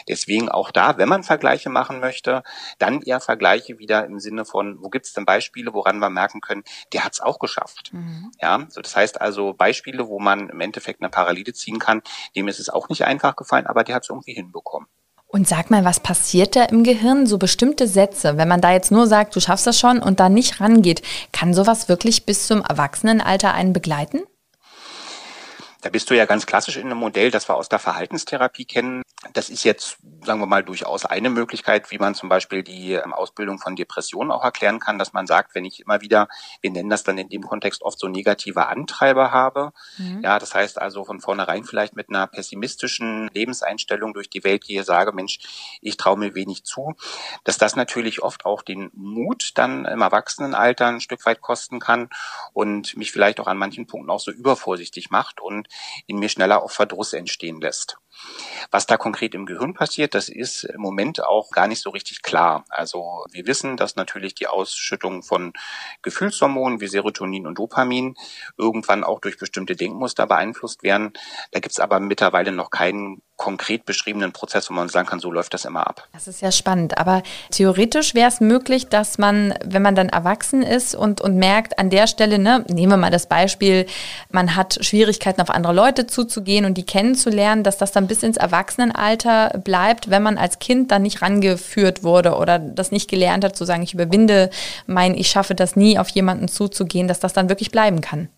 Deswegen 0.07 0.49
auch 0.49 0.71
da, 0.71 0.97
wenn 0.97 1.07
man 1.07 1.23
Vergleiche 1.23 1.69
machen 1.69 1.99
möchte, 1.99 2.43
dann 2.79 3.01
eher 3.01 3.19
Vergleiche 3.19 3.77
wieder 3.77 4.05
im 4.05 4.19
Sinne 4.19 4.43
von, 4.43 4.81
wo 4.81 4.89
gibt 4.89 5.05
es 5.05 5.13
denn 5.13 5.25
Beispiele, 5.25 5.73
woran 5.73 5.99
wir 5.99 6.09
merken 6.09 6.41
können, 6.41 6.63
der 6.93 7.05
hat 7.05 7.13
es 7.13 7.21
auch 7.21 7.37
geschafft. 7.37 7.93
Mhm. 7.93 8.31
Ja, 8.41 8.65
so 8.69 8.81
das 8.81 8.95
heißt 8.95 9.21
also 9.21 9.53
Beispiele, 9.53 10.07
wo 10.07 10.19
man 10.19 10.49
im 10.49 10.59
Endeffekt 10.59 11.01
eine 11.01 11.09
Parallele 11.09 11.53
ziehen 11.53 11.77
kann, 11.77 12.01
dem 12.35 12.47
ist 12.47 12.59
es 12.59 12.69
auch 12.69 12.89
nicht 12.89 13.05
einfach 13.05 13.35
gefallen, 13.35 13.67
aber 13.67 13.83
der 13.83 13.95
hat 13.95 14.03
es 14.03 14.09
irgendwie 14.09 14.33
hinbekommen. 14.33 14.87
Und 15.31 15.47
sag 15.47 15.71
mal, 15.71 15.85
was 15.85 16.01
passiert 16.01 16.57
da 16.57 16.65
im 16.65 16.83
Gehirn? 16.83 17.25
So 17.25 17.37
bestimmte 17.37 17.87
Sätze, 17.87 18.35
wenn 18.35 18.49
man 18.49 18.59
da 18.59 18.73
jetzt 18.73 18.91
nur 18.91 19.07
sagt, 19.07 19.33
du 19.33 19.39
schaffst 19.39 19.65
das 19.65 19.79
schon 19.79 19.99
und 19.99 20.19
da 20.19 20.27
nicht 20.27 20.59
rangeht, 20.59 21.01
kann 21.31 21.53
sowas 21.53 21.87
wirklich 21.87 22.25
bis 22.25 22.47
zum 22.47 22.61
Erwachsenenalter 22.61 23.53
einen 23.53 23.71
begleiten? 23.71 24.19
Da 25.81 25.89
bist 25.89 26.09
du 26.09 26.15
ja 26.15 26.25
ganz 26.25 26.45
klassisch 26.45 26.77
in 26.77 26.85
einem 26.85 26.99
Modell, 26.99 27.31
das 27.31 27.49
wir 27.49 27.55
aus 27.55 27.67
der 27.67 27.79
Verhaltenstherapie 27.79 28.65
kennen. 28.65 29.01
Das 29.33 29.49
ist 29.49 29.63
jetzt, 29.63 29.97
sagen 30.23 30.39
wir 30.39 30.45
mal, 30.45 30.63
durchaus 30.63 31.05
eine 31.05 31.29
Möglichkeit, 31.29 31.89
wie 31.91 31.97
man 31.97 32.15
zum 32.15 32.29
Beispiel 32.29 32.63
die 32.63 32.93
ähm, 32.93 33.13
Ausbildung 33.13 33.59
von 33.59 33.75
Depressionen 33.75 34.31
auch 34.31 34.43
erklären 34.43 34.79
kann, 34.79 34.99
dass 34.99 35.13
man 35.13 35.27
sagt, 35.27 35.55
wenn 35.55 35.65
ich 35.65 35.79
immer 35.79 36.01
wieder, 36.01 36.27
wir 36.61 36.71
nennen 36.71 36.89
das 36.89 37.03
dann 37.03 37.17
in 37.17 37.29
dem 37.29 37.43
Kontext 37.43 37.81
oft 37.81 37.99
so 37.99 38.07
negative 38.07 38.67
Antreiber 38.67 39.31
habe, 39.31 39.73
mhm. 39.97 40.21
ja, 40.23 40.37
das 40.39 40.53
heißt 40.53 40.79
also 40.79 41.03
von 41.03 41.19
vornherein 41.19 41.63
vielleicht 41.63 41.95
mit 41.95 42.09
einer 42.09 42.27
pessimistischen 42.27 43.29
Lebenseinstellung 43.33 44.13
durch 44.13 44.29
die 44.29 44.43
Welt 44.43 44.63
gehe, 44.63 44.83
sage, 44.83 45.11
Mensch, 45.11 45.39
ich 45.81 45.97
traue 45.97 46.17
mir 46.17 46.35
wenig 46.35 46.63
zu, 46.63 46.93
dass 47.43 47.57
das 47.57 47.75
natürlich 47.75 48.21
oft 48.21 48.45
auch 48.45 48.61
den 48.61 48.91
Mut 48.93 49.51
dann 49.55 49.85
im 49.85 50.01
Erwachsenenalter 50.01 50.87
ein 50.87 51.01
Stück 51.01 51.25
weit 51.25 51.41
kosten 51.41 51.79
kann 51.79 52.09
und 52.53 52.97
mich 52.97 53.11
vielleicht 53.11 53.39
auch 53.39 53.47
an 53.47 53.57
manchen 53.57 53.87
Punkten 53.87 54.09
auch 54.09 54.19
so 54.19 54.31
übervorsichtig 54.31 55.09
macht 55.09 55.41
und 55.41 55.67
in 56.07 56.17
mir 56.17 56.29
schneller 56.29 56.63
auch 56.63 56.71
Verdruss 56.71 57.13
entstehen 57.13 57.61
lässt. 57.61 57.97
Was 58.69 58.85
da 58.85 58.97
konkret 58.97 59.33
im 59.33 59.45
Gehirn 59.45 59.73
passiert, 59.73 60.13
das 60.13 60.29
ist 60.29 60.63
im 60.63 60.81
Moment 60.81 61.23
auch 61.23 61.49
gar 61.51 61.67
nicht 61.67 61.81
so 61.81 61.89
richtig 61.89 62.21
klar. 62.21 62.65
Also 62.69 63.25
wir 63.31 63.47
wissen, 63.47 63.77
dass 63.77 63.95
natürlich 63.95 64.35
die 64.35 64.47
Ausschüttung 64.47 65.23
von 65.23 65.53
Gefühlshormonen 66.01 66.81
wie 66.81 66.87
Serotonin 66.87 67.47
und 67.47 67.57
Dopamin 67.57 68.15
irgendwann 68.57 69.03
auch 69.03 69.19
durch 69.19 69.37
bestimmte 69.37 69.75
Denkmuster 69.75 70.27
beeinflusst 70.27 70.83
werden. 70.83 71.13
Da 71.51 71.59
gibt 71.59 71.73
es 71.73 71.79
aber 71.79 71.99
mittlerweile 71.99 72.51
noch 72.51 72.69
keinen 72.69 73.21
konkret 73.41 73.87
beschriebenen 73.87 74.33
Prozess, 74.33 74.69
wo 74.69 74.73
man 74.75 74.87
sagen 74.87 75.07
kann, 75.07 75.19
so 75.19 75.31
läuft 75.31 75.55
das 75.55 75.65
immer 75.65 75.87
ab. 75.87 76.07
Das 76.13 76.27
ist 76.27 76.41
ja 76.41 76.51
spannend. 76.51 76.99
Aber 76.99 77.23
theoretisch 77.49 78.13
wäre 78.13 78.29
es 78.29 78.39
möglich, 78.39 78.87
dass 78.87 79.17
man, 79.17 79.55
wenn 79.65 79.81
man 79.81 79.95
dann 79.95 80.09
erwachsen 80.09 80.61
ist 80.61 80.93
und, 80.93 81.21
und 81.21 81.37
merkt, 81.37 81.79
an 81.79 81.89
der 81.89 82.05
Stelle, 82.05 82.37
ne, 82.37 82.63
nehmen 82.69 82.91
wir 82.91 82.97
mal 82.97 83.09
das 83.09 83.25
Beispiel, 83.25 83.87
man 84.29 84.55
hat 84.55 84.77
Schwierigkeiten 84.85 85.41
auf 85.41 85.49
andere 85.49 85.73
Leute 85.73 86.05
zuzugehen 86.05 86.65
und 86.65 86.75
die 86.77 86.85
kennenzulernen, 86.85 87.63
dass 87.63 87.79
das 87.79 87.91
dann 87.91 88.05
bis 88.05 88.21
ins 88.21 88.37
Erwachsenenalter 88.37 89.59
bleibt, 89.63 90.11
wenn 90.11 90.21
man 90.21 90.37
als 90.37 90.59
Kind 90.59 90.91
dann 90.91 91.01
nicht 91.01 91.23
rangeführt 91.23 92.03
wurde 92.03 92.35
oder 92.35 92.59
das 92.59 92.91
nicht 92.91 93.09
gelernt 93.09 93.43
hat, 93.43 93.55
zu 93.55 93.65
sagen, 93.65 93.81
ich 93.81 93.95
überwinde 93.95 94.51
mein, 94.85 95.15
ich 95.15 95.29
schaffe 95.29 95.55
das 95.55 95.75
nie, 95.75 95.97
auf 95.97 96.09
jemanden 96.09 96.47
zuzugehen, 96.47 97.07
dass 97.07 97.19
das 97.19 97.33
dann 97.33 97.49
wirklich 97.49 97.71
bleiben 97.71 98.01
kann. 98.01 98.29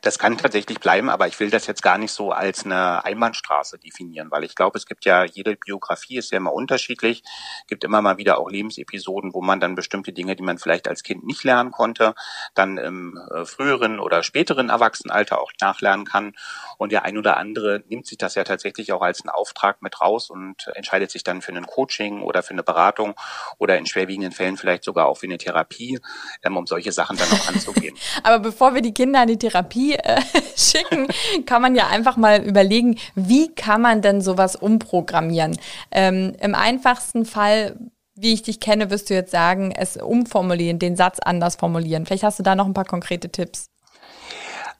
Das 0.00 0.18
kann 0.18 0.36
tatsächlich 0.36 0.80
bleiben, 0.80 1.08
aber 1.08 1.28
ich 1.28 1.38
will 1.38 1.50
das 1.50 1.66
jetzt 1.66 1.82
gar 1.82 1.98
nicht 1.98 2.12
so 2.12 2.32
als 2.32 2.64
eine 2.64 3.04
Einbahnstraße 3.04 3.78
definieren, 3.78 4.30
weil 4.30 4.44
ich 4.44 4.54
glaube, 4.54 4.78
es 4.78 4.86
gibt 4.86 5.04
ja, 5.04 5.24
jede 5.24 5.56
Biografie 5.56 6.16
ist 6.16 6.32
ja 6.32 6.38
immer 6.38 6.52
unterschiedlich, 6.52 7.22
gibt 7.68 7.84
immer 7.84 8.02
mal 8.02 8.18
wieder 8.18 8.38
auch 8.38 8.50
Lebensepisoden, 8.50 9.32
wo 9.34 9.42
man 9.42 9.60
dann 9.60 9.74
bestimmte 9.74 10.12
Dinge, 10.12 10.34
die 10.34 10.42
man 10.42 10.58
vielleicht 10.58 10.88
als 10.88 11.02
Kind 11.02 11.24
nicht 11.24 11.44
lernen 11.44 11.70
konnte, 11.70 12.14
dann 12.54 12.78
im 12.78 13.18
äh, 13.32 13.44
früheren 13.44 14.00
oder 14.00 14.22
späteren 14.22 14.70
Erwachsenenalter 14.70 15.40
auch 15.40 15.52
nachlernen 15.60 16.04
kann. 16.04 16.34
Und 16.78 16.92
der 16.92 17.04
ein 17.04 17.16
oder 17.16 17.36
andere 17.36 17.84
nimmt 17.88 18.06
sich 18.06 18.18
das 18.18 18.34
ja 18.34 18.44
tatsächlich 18.44 18.92
auch 18.92 19.02
als 19.02 19.22
einen 19.22 19.30
Auftrag 19.30 19.82
mit 19.82 20.00
raus 20.00 20.30
und 20.30 20.68
entscheidet 20.74 21.10
sich 21.10 21.22
dann 21.22 21.42
für 21.42 21.52
ein 21.52 21.66
Coaching 21.66 22.22
oder 22.22 22.42
für 22.42 22.54
eine 22.54 22.62
Beratung 22.62 23.14
oder 23.58 23.78
in 23.78 23.86
schwerwiegenden 23.86 24.32
Fällen 24.32 24.56
vielleicht 24.56 24.84
sogar 24.84 25.06
auch 25.06 25.18
für 25.18 25.26
eine 25.26 25.38
Therapie, 25.38 26.00
ähm, 26.42 26.56
um 26.56 26.66
solche 26.66 26.92
Sachen 26.92 27.16
dann 27.16 27.28
auch 27.30 27.48
anzugehen. 27.48 27.96
Aber 28.22 28.38
bevor 28.38 28.74
wir 28.74 28.82
die 28.82 28.94
Kinder 28.94 29.22
in 29.22 29.28
die 29.28 29.38
Therapie 29.42 29.94
äh, 29.94 30.20
schicken, 30.56 31.08
kann 31.46 31.62
man 31.62 31.74
ja 31.74 31.88
einfach 31.88 32.16
mal 32.16 32.42
überlegen, 32.42 32.98
wie 33.14 33.54
kann 33.54 33.82
man 33.82 34.02
denn 34.02 34.20
sowas 34.20 34.56
umprogrammieren? 34.56 35.58
Ähm, 35.90 36.34
Im 36.40 36.54
einfachsten 36.54 37.24
Fall 37.24 37.76
wie 38.14 38.34
ich 38.34 38.42
dich 38.42 38.60
kenne, 38.60 38.90
wirst 38.90 39.10
du 39.10 39.14
jetzt 39.14 39.30
sagen, 39.30 39.72
es 39.72 39.96
umformulieren, 39.96 40.78
den 40.78 40.96
Satz 40.96 41.18
anders 41.18 41.56
formulieren. 41.56 42.06
Vielleicht 42.06 42.22
hast 42.22 42.38
du 42.38 42.42
da 42.42 42.54
noch 42.54 42.66
ein 42.66 42.74
paar 42.74 42.84
konkrete 42.84 43.30
Tipps. 43.30 43.66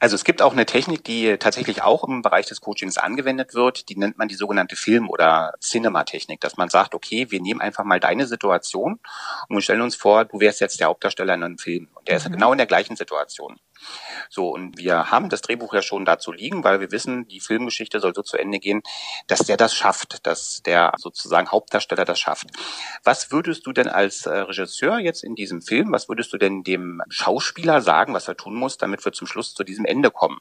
Also 0.02 0.16
es 0.16 0.24
gibt 0.24 0.42
auch 0.42 0.52
eine 0.52 0.66
Technik, 0.66 1.04
die 1.04 1.36
tatsächlich 1.38 1.82
auch 1.82 2.02
im 2.02 2.22
Bereich 2.22 2.46
des 2.46 2.60
Coachings 2.60 2.98
angewendet 2.98 3.54
wird. 3.54 3.88
Die 3.88 3.96
nennt 3.96 4.18
man 4.18 4.26
die 4.26 4.34
sogenannte 4.34 4.74
Film- 4.74 5.08
oder 5.08 5.54
Cinema-Technik, 5.60 6.40
dass 6.40 6.56
man 6.56 6.68
sagt, 6.68 6.96
okay, 6.96 7.30
wir 7.30 7.40
nehmen 7.40 7.60
einfach 7.60 7.84
mal 7.84 8.00
deine 8.00 8.26
Situation 8.26 8.98
und 9.48 9.56
wir 9.56 9.62
stellen 9.62 9.80
uns 9.80 9.94
vor, 9.94 10.24
du 10.24 10.40
wärst 10.40 10.60
jetzt 10.60 10.80
der 10.80 10.88
Hauptdarsteller 10.88 11.34
in 11.34 11.44
einem 11.44 11.58
Film 11.58 11.88
und 11.94 12.08
der 12.08 12.18
mhm. 12.18 12.26
ist 12.26 12.32
genau 12.32 12.50
in 12.50 12.58
der 12.58 12.66
gleichen 12.66 12.96
Situation. 12.96 13.60
So, 14.28 14.48
und 14.48 14.78
wir 14.78 15.10
haben 15.10 15.28
das 15.28 15.42
Drehbuch 15.42 15.74
ja 15.74 15.82
schon 15.82 16.04
dazu 16.04 16.32
liegen, 16.32 16.64
weil 16.64 16.80
wir 16.80 16.90
wissen, 16.90 17.28
die 17.28 17.40
Filmgeschichte 17.40 18.00
soll 18.00 18.14
so 18.14 18.22
zu 18.22 18.36
Ende 18.36 18.58
gehen, 18.58 18.82
dass 19.26 19.40
der 19.40 19.56
das 19.56 19.74
schafft, 19.74 20.26
dass 20.26 20.62
der 20.62 20.92
sozusagen 20.96 21.50
Hauptdarsteller 21.50 22.04
das 22.04 22.18
schafft. 22.18 22.48
Was 23.04 23.30
würdest 23.30 23.66
du 23.66 23.72
denn 23.72 23.88
als 23.88 24.26
äh, 24.26 24.38
Regisseur 24.38 24.98
jetzt 24.98 25.24
in 25.24 25.34
diesem 25.34 25.62
Film, 25.62 25.92
was 25.92 26.08
würdest 26.08 26.32
du 26.32 26.38
denn 26.38 26.62
dem 26.62 27.02
Schauspieler 27.08 27.80
sagen, 27.80 28.14
was 28.14 28.28
er 28.28 28.36
tun 28.36 28.54
muss, 28.54 28.78
damit 28.78 29.04
wir 29.04 29.12
zum 29.12 29.26
Schluss 29.26 29.54
zu 29.54 29.64
diesem 29.64 29.84
Ende 29.84 30.10
kommen? 30.10 30.38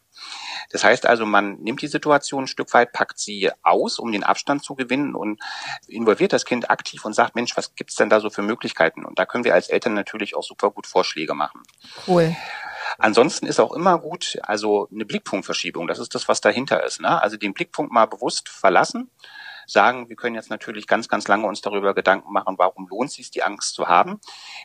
Das 0.72 0.84
heißt 0.84 1.06
also, 1.06 1.26
man 1.26 1.60
nimmt 1.60 1.82
die 1.82 1.88
Situation 1.88 2.44
ein 2.44 2.48
Stück 2.48 2.74
weit, 2.74 2.94
packt 2.94 3.20
sie 3.20 3.52
aus, 3.64 4.00
um 4.00 4.12
den 4.12 4.24
Abstand 4.24 4.64
zu 4.64 4.76
gewinnen 4.76 5.16
und 5.16 5.42
involviert 5.88 6.34
das 6.34 6.46
Kind 6.46 6.70
aktiv 6.70 7.04
und 7.06 7.14
sagt, 7.14 7.36
Mensch, 7.36 7.58
was 7.58 7.76
gibt's 7.76 7.96
denn 7.96 8.10
da 8.10 8.20
so 8.20 8.30
für 8.30 8.42
Möglichkeiten? 8.42 9.06
Und 9.06 9.20
da 9.20 9.26
können 9.26 9.44
wir 9.44 9.54
als 9.54 9.70
Eltern 9.70 9.94
natürlich 9.94 10.36
auch 10.36 10.44
super 10.44 10.72
gut 10.72 10.88
Vorschläge 10.88 11.34
machen. 11.34 11.62
Cool. 12.08 12.36
Ansonsten 12.98 13.46
ist 13.46 13.60
auch 13.60 13.74
immer 13.74 14.00
gut, 14.00 14.38
also 14.44 14.88
eine 14.94 15.06
Blickpunktverschiebung, 15.06 15.88
das 15.88 16.00
ist 16.00 16.16
das, 16.16 16.28
was 16.28 16.42
dahinter 16.42 16.84
ist. 16.84 17.02
Ne? 17.02 17.22
Also 17.22 17.38
den 17.38 17.54
Blickpunkt 17.54 17.92
mal 17.92 18.06
bewusst 18.06 18.50
verlassen 18.50 19.10
sagen, 19.72 20.10
wir 20.10 20.16
können 20.16 20.36
jetzt 20.36 20.50
natürlich 20.50 20.88
ganz, 20.88 21.08
ganz 21.08 21.28
lange 21.28 21.48
uns 21.48 21.62
darüber 21.62 21.94
Gedanken 21.94 22.32
machen, 22.32 22.58
warum 22.58 22.88
lohnt 22.88 23.10
es 23.10 23.16
sich, 23.16 23.32
die 23.32 23.44
Angst 23.44 23.74
zu 23.76 23.88
haben. 23.88 24.20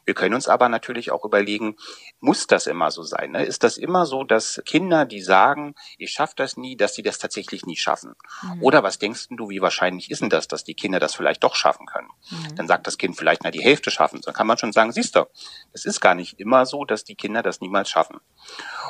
Wir 0.05 0.15
können 0.15 0.35
uns 0.35 0.49
aber 0.49 0.69
natürlich 0.69 1.11
auch 1.11 1.25
überlegen, 1.25 1.77
muss 2.21 2.47
das 2.47 2.67
immer 2.67 2.91
so 2.91 3.03
sein? 3.03 3.33
Ne? 3.33 3.45
Ist 3.45 3.63
das 3.63 3.79
immer 3.79 4.07
so, 4.07 4.25
dass 4.25 4.63
Kinder, 4.65 5.05
die 5.05 5.21
sagen, 5.21 5.75
ich 5.99 6.11
schaffe 6.11 6.35
das 6.37 6.57
nie, 6.57 6.77
dass 6.77 6.95
sie 6.95 7.03
das 7.03 7.19
tatsächlich 7.19 7.67
nie 7.67 7.77
schaffen? 7.77 8.15
Mhm. 8.43 8.63
Oder 8.63 8.83
was 8.83 8.99
denkst 8.99 9.29
du, 9.31 9.49
wie 9.49 9.61
wahrscheinlich 9.61 10.11
ist 10.11 10.23
denn 10.23 10.31
das, 10.31 10.49
dass 10.49 10.65
die 10.65 10.75
Kinder 10.75 11.01
das 11.01 11.15
vielleicht 11.15 11.45
doch 11.45 11.55
schaffen 11.55 11.87
können? 11.87 12.09
Mhm. 12.31 12.57
Dann 12.57 12.69
sagt 12.69 12.87
das 12.87 12.99
Kind 12.99 13.17
vielleicht, 13.17 13.43
na, 13.45 13.51
die 13.51 13.63
Hälfte 13.63 13.91
schaffen. 13.91 14.21
Dann 14.25 14.35
kann 14.35 14.47
man 14.47 14.59
schon 14.59 14.73
sagen, 14.73 14.93
siehst 14.93 15.17
du, 15.17 15.27
es 15.73 15.85
ist 15.85 16.01
gar 16.01 16.15
nicht 16.15 16.39
immer 16.41 16.67
so, 16.67 16.85
dass 16.85 17.05
die 17.05 17.15
Kinder 17.15 17.43
das 17.43 17.61
niemals 17.61 17.89
schaffen. 17.89 18.19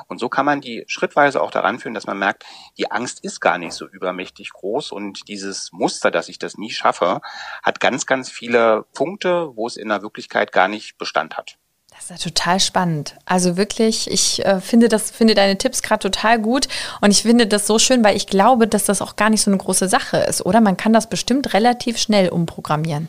Und 0.09 0.19
so 0.19 0.29
kann 0.29 0.47
man 0.47 0.61
die 0.61 0.85
schrittweise 0.87 1.43
auch 1.43 1.51
daran 1.51 1.79
führen, 1.79 1.95
dass 1.95 2.07
man 2.07 2.19
merkt, 2.19 2.45
die 2.79 2.91
Angst 2.91 3.25
ist 3.25 3.41
gar 3.41 3.59
nicht 3.59 3.73
so 3.73 3.87
übermächtig 3.87 4.51
groß 4.51 4.93
und 4.93 5.29
dieses 5.29 5.73
Muster, 5.73 6.06
dass 6.11 6.29
ich 6.29 6.39
das 6.39 6.57
nie 6.57 6.71
schaffe, 6.71 7.21
hat 7.63 7.81
ganz, 7.81 8.07
ganz 8.07 8.31
viele 8.31 8.85
Punkte, 8.95 9.57
wo 9.57 9.67
es 9.67 9.77
in 9.77 9.89
der 9.89 10.03
Wirklichkeit 10.03 10.53
gar 10.53 10.69
nicht 10.69 10.99
Bestand 10.99 11.37
hat. 11.37 11.57
Das 11.91 12.11
ist 12.11 12.11
ja 12.11 12.31
total 12.31 12.61
spannend. 12.61 13.17
Also 13.25 13.57
wirklich, 13.57 14.11
ich 14.11 14.45
äh, 14.45 14.61
finde 14.61 14.89
das, 14.89 15.11
finde 15.11 15.35
deine 15.35 15.57
Tipps 15.57 15.83
gerade 15.83 16.11
total 16.11 16.39
gut 16.39 16.69
und 17.01 17.11
ich 17.11 17.23
finde 17.23 17.47
das 17.47 17.67
so 17.67 17.79
schön, 17.79 18.05
weil 18.05 18.17
ich 18.17 18.27
glaube, 18.27 18.69
dass 18.69 18.85
das 18.85 19.01
auch 19.01 19.17
gar 19.17 19.31
nicht 19.31 19.43
so 19.43 19.51
eine 19.51 19.59
große 19.59 19.89
Sache 19.89 20.19
ist, 20.19 20.45
oder? 20.45 20.61
Man 20.61 20.77
kann 20.77 20.93
das 20.93 21.09
bestimmt 21.09 21.55
relativ 21.55 21.97
schnell 21.99 22.29
umprogrammieren. 22.29 23.09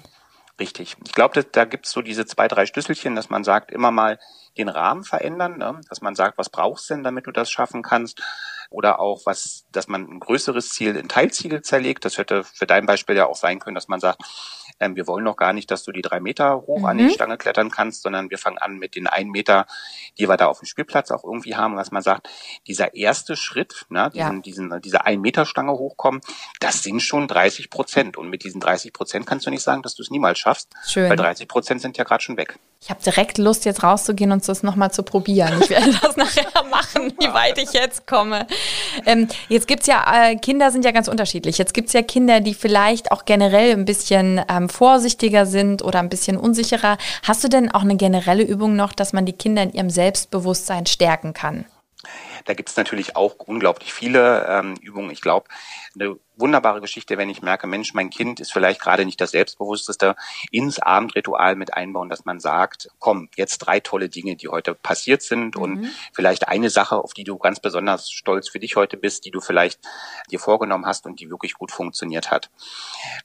Richtig. 0.59 0.95
Ich 1.05 1.11
glaube, 1.11 1.43
da 1.43 1.65
gibt 1.65 1.85
es 1.85 1.91
so 1.91 2.01
diese 2.01 2.25
zwei, 2.25 2.47
drei 2.47 2.65
Schlüsselchen, 2.65 3.15
dass 3.15 3.29
man 3.29 3.43
sagt, 3.43 3.71
immer 3.71 3.91
mal 3.91 4.19
den 4.57 4.69
Rahmen 4.69 5.03
verändern, 5.03 5.57
ne? 5.57 5.81
dass 5.89 6.01
man 6.01 6.15
sagt, 6.15 6.37
was 6.37 6.49
brauchst 6.49 6.89
du 6.89 6.95
denn, 6.95 7.03
damit 7.03 7.27
du 7.27 7.31
das 7.31 7.49
schaffen 7.49 7.81
kannst? 7.83 8.21
Oder 8.69 8.99
auch 8.99 9.21
was, 9.25 9.65
dass 9.71 9.87
man 9.87 10.03
ein 10.03 10.19
größeres 10.19 10.69
Ziel 10.69 10.97
in 10.97 11.07
Teilziele 11.07 11.61
zerlegt. 11.61 12.03
Das 12.03 12.17
hätte 12.17 12.43
für 12.43 12.67
dein 12.67 12.85
Beispiel 12.85 13.15
ja 13.15 13.25
auch 13.25 13.37
sein 13.37 13.59
können, 13.59 13.75
dass 13.75 13.87
man 13.87 14.01
sagt, 14.01 14.21
ähm, 14.79 14.95
wir 14.95 15.07
wollen 15.07 15.23
noch 15.23 15.35
gar 15.35 15.53
nicht, 15.53 15.71
dass 15.71 15.83
du 15.83 15.91
die 15.91 16.01
drei 16.01 16.19
Meter 16.19 16.61
hoch 16.67 16.79
mhm. 16.79 16.85
an 16.85 16.97
die 16.97 17.03
mhm. 17.05 17.11
Stange 17.11 17.37
klettern 17.37 17.71
kannst, 17.71 18.03
sondern 18.03 18.29
wir 18.29 18.37
fangen 18.37 18.57
an 18.57 18.77
mit 18.77 18.95
den 18.95 19.07
einen 19.07 19.31
Meter, 19.31 19.65
die 20.17 20.27
wir 20.27 20.37
da 20.37 20.47
auf 20.47 20.59
dem 20.59 20.65
Spielplatz 20.65 21.11
auch 21.11 21.23
irgendwie 21.23 21.55
haben, 21.55 21.75
was 21.75 21.91
man 21.91 22.01
sagt, 22.01 22.29
dieser 22.67 22.95
erste 22.95 23.35
Schritt, 23.35 23.85
ne, 23.89 24.09
diesen, 24.13 24.35
ja. 24.35 24.41
diesen, 24.41 24.81
diese 24.81 25.05
ein 25.05 25.21
Meter 25.21 25.45
Stange 25.45 25.73
hochkommen, 25.73 26.21
das 26.59 26.83
sind 26.83 27.01
schon 27.01 27.27
30 27.27 27.69
Prozent. 27.69 28.17
Und 28.17 28.29
mit 28.29 28.43
diesen 28.43 28.61
30 28.61 28.93
Prozent 28.93 29.25
kannst 29.25 29.45
du 29.45 29.49
nicht 29.49 29.63
sagen, 29.63 29.81
dass 29.81 29.95
du 29.95 30.03
es 30.03 30.09
niemals 30.09 30.39
schaffst, 30.39 30.69
Schön. 30.85 31.09
weil 31.09 31.17
30 31.17 31.47
Prozent 31.47 31.81
sind 31.81 31.97
ja 31.97 32.03
gerade 32.03 32.23
schon 32.23 32.37
weg. 32.37 32.59
Ich 32.79 32.91
habe 32.91 33.01
direkt 33.01 33.39
Lust, 33.39 33.65
jetzt 33.65 33.83
rauszugehen 33.83 34.31
und 34.31 34.47
das 34.47 34.61
nochmal 34.61 34.91
zu 34.91 35.01
probieren. 35.01 35.59
Ich 35.61 35.69
werde 35.69 35.91
das 35.99 36.15
nachher 36.15 36.63
machen, 36.69 37.11
wie 37.19 37.33
weit 37.33 37.57
ich 37.57 37.73
jetzt 37.73 38.05
komme. 38.05 38.45
Ähm, 39.05 39.27
jetzt 39.49 39.67
gibt's 39.67 39.87
ja, 39.87 40.05
äh, 40.13 40.35
Kinder 40.35 40.71
sind 40.71 40.85
ja 40.85 40.91
ganz 40.91 41.07
unterschiedlich. 41.07 41.57
Jetzt 41.57 41.73
gibt's 41.73 41.93
ja 41.93 42.03
Kinder, 42.03 42.39
die 42.39 42.53
vielleicht 42.53 43.11
auch 43.11 43.25
generell 43.25 43.71
ein 43.71 43.85
bisschen 43.85 44.41
ähm, 44.47 44.66
vorsichtiger 44.69 45.45
sind 45.45 45.81
oder 45.81 45.99
ein 45.99 46.09
bisschen 46.09 46.37
unsicherer. 46.37 46.97
Hast 47.23 47.43
du 47.43 47.47
denn 47.47 47.71
auch 47.71 47.81
eine 47.81 47.97
generelle 47.97 48.43
Übung 48.43 48.75
noch, 48.75 48.93
dass 48.93 49.13
man 49.13 49.25
die 49.25 49.33
Kinder 49.33 49.63
in 49.63 49.73
ihrem 49.73 49.89
Selbstbewusstsein 49.89 50.85
stärken 50.85 51.33
kann? 51.33 51.65
Da 52.45 52.53
gibt 52.53 52.69
es 52.69 52.77
natürlich 52.77 53.15
auch 53.15 53.35
unglaublich 53.45 53.93
viele 53.93 54.45
ähm, 54.49 54.75
Übungen. 54.81 55.11
Ich 55.11 55.21
glaube, 55.21 55.47
eine 55.95 56.17
wunderbare 56.37 56.81
Geschichte, 56.81 57.17
wenn 57.17 57.29
ich 57.29 57.41
merke, 57.41 57.67
Mensch, 57.67 57.93
mein 57.93 58.09
Kind 58.09 58.39
ist 58.39 58.53
vielleicht 58.53 58.81
gerade 58.81 59.05
nicht 59.05 59.19
das 59.19 59.31
Selbstbewussteste, 59.31 60.15
ins 60.51 60.79
Abendritual 60.79 61.55
mit 61.55 61.73
einbauen, 61.73 62.09
dass 62.09 62.25
man 62.25 62.39
sagt, 62.39 62.89
komm, 62.99 63.29
jetzt 63.35 63.59
drei 63.59 63.79
tolle 63.79 64.09
Dinge, 64.09 64.35
die 64.35 64.47
heute 64.47 64.75
passiert 64.75 65.21
sind 65.21 65.55
mhm. 65.55 65.61
und 65.61 65.89
vielleicht 66.13 66.47
eine 66.47 66.69
Sache, 66.69 66.97
auf 66.97 67.13
die 67.13 67.23
du 67.23 67.37
ganz 67.37 67.59
besonders 67.59 68.09
stolz 68.09 68.49
für 68.49 68.59
dich 68.59 68.75
heute 68.75 68.97
bist, 68.97 69.25
die 69.25 69.31
du 69.31 69.41
vielleicht 69.41 69.79
dir 70.31 70.39
vorgenommen 70.39 70.85
hast 70.85 71.05
und 71.05 71.19
die 71.19 71.29
wirklich 71.29 71.53
gut 71.53 71.71
funktioniert 71.71 72.31
hat. 72.31 72.49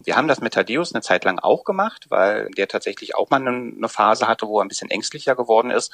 Wir 0.03 0.17
haben 0.17 0.29
das 0.29 0.41
mit 0.41 0.55
Thaddeus 0.55 0.95
eine 0.95 1.03
Zeit 1.03 1.25
lang 1.25 1.39
auch 1.39 1.65
gemacht, 1.65 2.07
weil 2.09 2.51
der 2.57 2.69
tatsächlich 2.69 3.15
auch 3.15 3.31
mal 3.31 3.47
eine 3.47 3.89
Phase 3.89 4.29
hatte, 4.29 4.47
wo 4.47 4.59
er 4.59 4.65
ein 4.65 4.69
bisschen 4.69 4.91
ängstlicher 4.91 5.37
geworden 5.37 5.71
ist. 5.71 5.93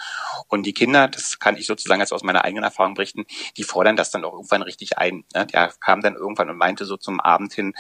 Und 0.49 0.65
die 0.65 0.75
Kinder, 0.75 1.09
das 1.09 1.39
kann 1.39 1.57
ich 1.57 1.67
sozusagen 1.67 2.01
jetzt 2.01 2.13
aus 2.13 2.23
meiner 2.23 2.45
eigenen 2.45 2.65
Erfahrung 2.65 2.95
berichten, 2.95 3.27
die 3.57 3.65
fordern 3.65 3.97
das 3.97 4.11
dann 4.11 4.25
auch 4.25 4.33
irgendwann 4.33 4.63
richtig 4.63 4.99
ein. 4.99 5.25
Der 5.35 5.73
kam 5.81 6.01
dann 6.01 6.15
irgendwann 6.15 6.51
und 6.51 6.57
meinte 6.57 6.85
so 6.85 6.97
zum 7.09 7.21
Abend 7.21 7.55
hin, 7.55 7.73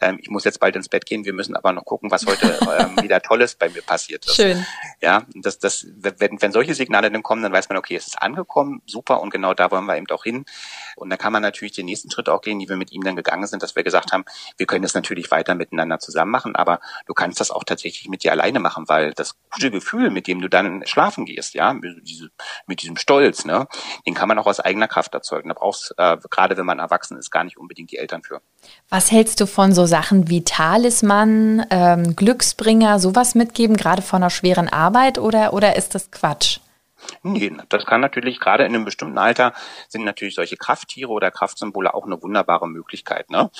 ähm, 0.00 0.18
ich 0.20 0.30
muss 0.30 0.44
jetzt 0.44 0.60
bald 0.60 0.76
ins 0.76 0.88
Bett 0.88 1.06
gehen, 1.06 1.24
wir 1.24 1.32
müssen 1.32 1.56
aber 1.56 1.72
noch 1.72 1.84
gucken, 1.84 2.10
was 2.10 2.24
heute 2.24 2.56
ähm, 2.78 3.02
wieder 3.02 3.20
Tolles 3.20 3.56
bei 3.56 3.68
mir 3.68 3.82
passiert 3.82 4.24
ist. 4.26 4.36
Schön. 4.36 4.64
Ja, 5.02 5.24
das, 5.34 5.58
das, 5.58 5.86
wenn, 5.96 6.40
wenn 6.40 6.52
solche 6.52 6.74
Signale 6.74 7.10
dann 7.10 7.22
kommen, 7.22 7.42
dann 7.42 7.52
weiß 7.52 7.68
man, 7.68 7.76
okay, 7.76 7.96
es 7.96 8.06
ist 8.06 8.22
angekommen, 8.22 8.80
super, 8.86 9.20
und 9.20 9.30
genau 9.30 9.52
da 9.52 9.70
wollen 9.70 9.84
wir 9.84 9.96
eben 9.96 10.08
auch 10.10 10.24
hin. 10.24 10.46
Und 10.96 11.10
dann 11.10 11.18
kann 11.18 11.32
man 11.32 11.42
natürlich 11.42 11.72
den 11.72 11.84
nächsten 11.84 12.10
Schritt 12.10 12.30
auch 12.30 12.40
gehen, 12.40 12.58
die 12.58 12.68
wir 12.68 12.76
mit 12.76 12.92
ihm 12.92 13.04
dann 13.04 13.14
gegangen 13.14 13.46
sind, 13.46 13.62
dass 13.62 13.76
wir 13.76 13.84
gesagt 13.84 14.12
haben, 14.12 14.24
wir 14.56 14.66
können 14.66 14.82
das 14.82 14.94
natürlich 14.94 15.30
weiter 15.30 15.54
miteinander 15.54 15.98
zusammen 15.98 16.30
machen, 16.30 16.56
aber 16.56 16.80
du 17.06 17.12
kannst 17.12 17.40
das 17.40 17.50
auch 17.50 17.64
tatsächlich 17.64 18.08
mit 18.08 18.24
dir 18.24 18.32
alleine 18.32 18.58
machen, 18.58 18.88
weil 18.88 19.12
das 19.12 19.36
gute 19.50 19.70
Gefühl, 19.70 20.10
mit 20.10 20.26
dem 20.26 20.40
du 20.40 20.48
dann 20.48 20.86
schlafen 20.86 21.26
gehst, 21.26 21.54
ja, 21.54 21.74
mit, 21.74 22.82
diesem 22.82 22.96
Stolz, 22.96 23.44
ne, 23.44 23.68
den 24.06 24.14
kann 24.14 24.28
man 24.28 24.38
auch 24.38 24.46
aus 24.46 24.60
eigener 24.60 24.88
Kraft 24.88 25.14
erzeugen. 25.14 25.48
Da 25.48 25.54
brauchst 25.54 25.94
äh, 25.98 26.16
gerade 26.30 26.56
wenn 26.56 26.66
man 26.66 26.78
erwachsen 26.78 27.18
ist, 27.18 27.30
gar 27.30 27.44
nicht 27.44 27.58
unbedingt 27.58 27.90
die 27.90 27.98
Eltern 27.98 28.22
für. 28.22 28.40
Was 28.88 29.10
hältst 29.10 29.40
du 29.40 29.46
von 29.46 29.72
so 29.74 29.86
Sachen 29.86 30.28
wie 30.28 30.42
Talisman, 30.42 31.66
ähm, 31.70 32.16
Glücksbringer, 32.16 32.98
sowas 32.98 33.34
mitgeben, 33.34 33.76
gerade 33.76 34.02
von 34.02 34.22
einer 34.22 34.30
schweren 34.30 34.68
Arbeit 34.68 34.85
oder, 35.18 35.52
oder 35.52 35.76
ist 35.76 35.94
das 35.94 36.10
Quatsch? 36.10 36.58
Nee, 37.22 37.52
das 37.68 37.84
kann 37.86 38.00
natürlich, 38.00 38.40
gerade 38.40 38.64
in 38.64 38.74
einem 38.74 38.84
bestimmten 38.84 39.18
Alter 39.18 39.52
sind 39.88 40.04
natürlich 40.04 40.34
solche 40.34 40.56
Krafttiere 40.56 41.10
oder 41.10 41.30
Kraftsymbole 41.30 41.94
auch 41.94 42.06
eine 42.06 42.22
wunderbare 42.22 42.68
Möglichkeit. 42.68 43.30
Ne? 43.30 43.50